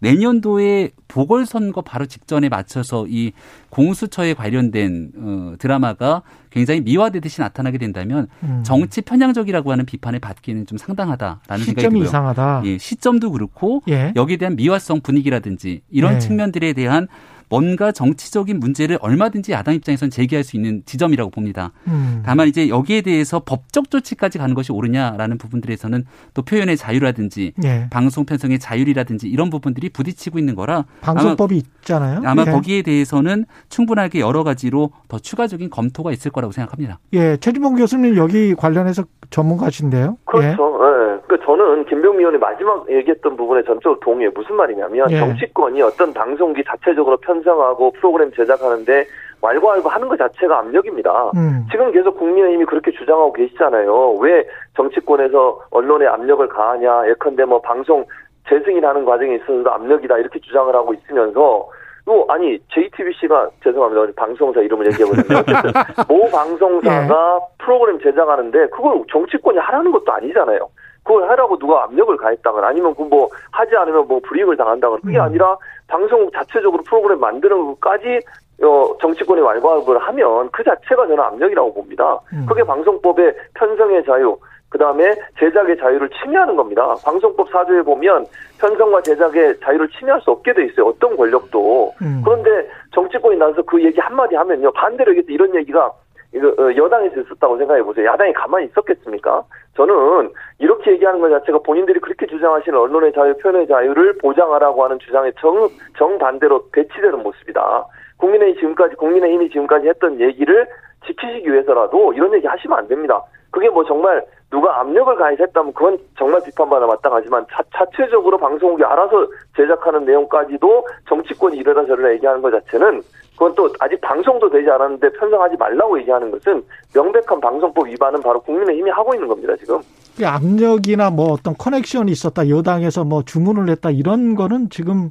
[0.00, 3.32] 내년도에 보궐선거 바로 직전에 맞춰서 이
[3.74, 8.62] 공수처에 관련된 어, 드라마가 굉장히 미화되듯이 나타나게 된다면 음.
[8.64, 12.04] 정치 편향적이라고 하는 비판을 받기는 좀 상당하다라는 생각이 들고요.
[12.04, 12.62] 이상하다.
[12.66, 14.12] 예, 시점도 그렇고 예.
[14.14, 16.18] 여기에 대한 미화성 분위기라든지 이런 예.
[16.20, 17.08] 측면들에 대한
[17.48, 21.72] 뭔가 정치적인 문제를 얼마든지 야당 입장에선 제기할 수 있는 지점이라고 봅니다.
[21.86, 22.22] 음.
[22.24, 27.86] 다만 이제 여기에 대해서 법적 조치까지 가는 것이 옳으냐라는 부분들에서는 또 표현의 자유라든지 예.
[27.90, 32.22] 방송 편성의 자율이라든지 이런 부분들이 부딪히고 있는 거라 방송법이 아마, 있잖아요.
[32.24, 32.50] 아마 예.
[32.50, 36.98] 거기에 대해서는 충분하게 여러 가지로 더 추가적인 검토가 있을 거라고 생각합니다.
[37.12, 40.16] 예, 최진봉 교수님 여기 관련해서 전문가신데요.
[40.24, 40.46] 그렇죠.
[40.46, 40.50] 예.
[40.50, 41.20] 네.
[41.26, 44.30] 그러니까 저는 김병미 의원이 마지막 얘기했던 부분에 전적으로 동의해.
[44.34, 45.18] 무슨 말이냐면 예.
[45.18, 49.06] 정치권이 어떤 방송기 자체적으로 편성하고 프로그램 제작하는데
[49.40, 51.30] 왈가왈부 하는 것 자체가 압력입니다.
[51.36, 51.66] 음.
[51.70, 54.12] 지금 계속 국민의힘이 그렇게 주장하고 계시잖아요.
[54.20, 54.46] 왜
[54.76, 57.08] 정치권에서 언론에 압력을 가하냐.
[57.08, 58.04] 예컨대 뭐 방송
[58.48, 61.68] 재승인하는 과정에 있어서도 압력이다 이렇게 주장을 하고 있으면서
[62.04, 65.72] 또 아니 JTBC가 죄송합니다 방송사 이름을 얘기해보자면 어쨌든
[66.08, 67.64] 모 방송사가 예.
[67.64, 70.68] 프로그램 제작하는데 그걸 정치권이 하라는 것도 아니잖아요.
[71.02, 75.22] 그걸 하라고 누가 압력을 가했다거나 아니면 그 뭐 하지 않으면 뭐 불이익을 당한다거나 그게 음.
[75.22, 78.20] 아니라 방송국 자체적으로 프로그램 만드는 것까지
[78.62, 82.18] 어, 정치권이 왈가왈부를 하면 그 자체가 저는 압력이라고 봅니다.
[82.32, 82.46] 음.
[82.48, 84.36] 그게 방송법의 편성의 자유,
[84.74, 86.96] 그 다음에 제작의 자유를 침해하는 겁니다.
[87.04, 88.26] 방송법 사조에 보면
[88.58, 90.86] 편성과 제작의 자유를 침해할 수 없게 돼 있어요.
[90.86, 91.92] 어떤 권력도.
[92.02, 92.22] 음.
[92.24, 94.72] 그런데 정치권이 나서 그 얘기 한마디 하면요.
[94.72, 98.06] 반대로 이런 얘기가 어, 여당에서 있었다고 생각해 보세요.
[98.06, 99.44] 야당이 가만히 있었겠습니까?
[99.76, 105.30] 저는 이렇게 얘기하는 것 자체가 본인들이 그렇게 주장하시는 언론의 자유, 표현의 자유를 보장하라고 하는 주장에
[105.38, 107.86] 정 정반대로 배치되는 모습이다.
[108.16, 110.66] 국민의힘 지금까지 국민의힘이 지금까지 했던 얘기를
[111.06, 113.22] 지키시기 위해서라도 이런 얘기 하시면 안 됩니다.
[113.54, 119.26] 그게 뭐 정말 누가 압력을 가해했다면 그건 정말 비판받아 마땅하지만 자, 자체적으로 방송국이 알아서
[119.56, 123.02] 제작하는 내용까지도 정치권이 이러다 저러다 얘기하는 것 자체는
[123.32, 126.62] 그건 또 아직 방송도 되지 않았는데 편성하지 말라고 얘기하는 것은
[126.94, 129.80] 명백한 방송법 위반은 바로 국민의힘이 하고 있는 겁니다 지금.
[130.22, 135.10] 압력이나 뭐 어떤 커넥션이 있었다 여당에서 뭐 주문을 했다 이런 거는 지금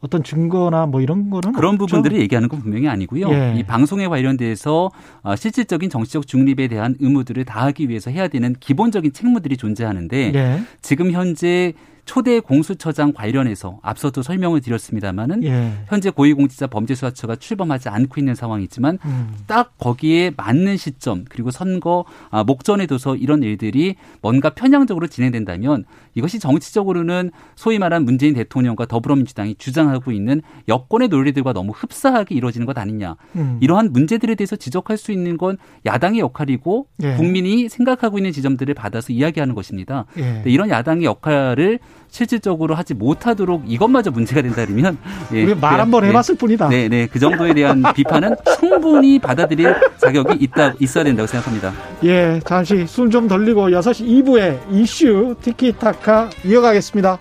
[0.00, 1.86] 어떤 증거나 뭐 이런 거는 그런 없죠?
[1.86, 3.30] 부분들을 얘기하는 건 분명히 아니고요.
[3.30, 3.54] 예.
[3.56, 4.90] 이 방송에 관련돼서
[5.22, 10.62] 어, 실질적인 정치적 중립에 대한 의무들을 다하기 위해서 해야 되는 기본적인 책무들이 존재하는데 예.
[10.82, 11.72] 지금 현재
[12.08, 15.74] 초대 공수처장 관련해서 앞서도 설명을 드렸습니다마는 예.
[15.88, 19.36] 현재 고위공직자 범죄수사처가 출범하지 않고 있는 상황이지만 음.
[19.46, 25.84] 딱 거기에 맞는 시점 그리고 선거 아, 목전에 둬서 이런 일들이 뭔가 편향적으로 진행된다면
[26.14, 32.78] 이것이 정치적으로는 소위 말한 문재인 대통령과 더불어민주당이 주장하고 있는 여권의 논리들과 너무 흡사하게 이루어지는 것
[32.78, 33.16] 아니냐.
[33.36, 33.58] 음.
[33.60, 37.16] 이러한 문제들에 대해서 지적할 수 있는 건 야당의 역할이고 예.
[37.16, 40.06] 국민이 생각하고 있는 지점들을 받아서 이야기하는 것입니다.
[40.16, 40.42] 예.
[40.46, 41.80] 이런 야당의 역할을
[42.10, 44.96] 실질적으로 하지 못하도록 이것마저 문제가 된다면
[45.32, 46.68] 예, 우리 말 한번 네, 해봤을 뿐이다.
[46.68, 51.72] 네, 네, 그 정도에 대한 비판은 충분히 받아들일 자격이 있다 있어야 된다고 생각합니다.
[52.04, 57.18] 예, 잠시 숨 좀 돌리고 6시 2부에 이슈 티키타카 이어가겠습니다.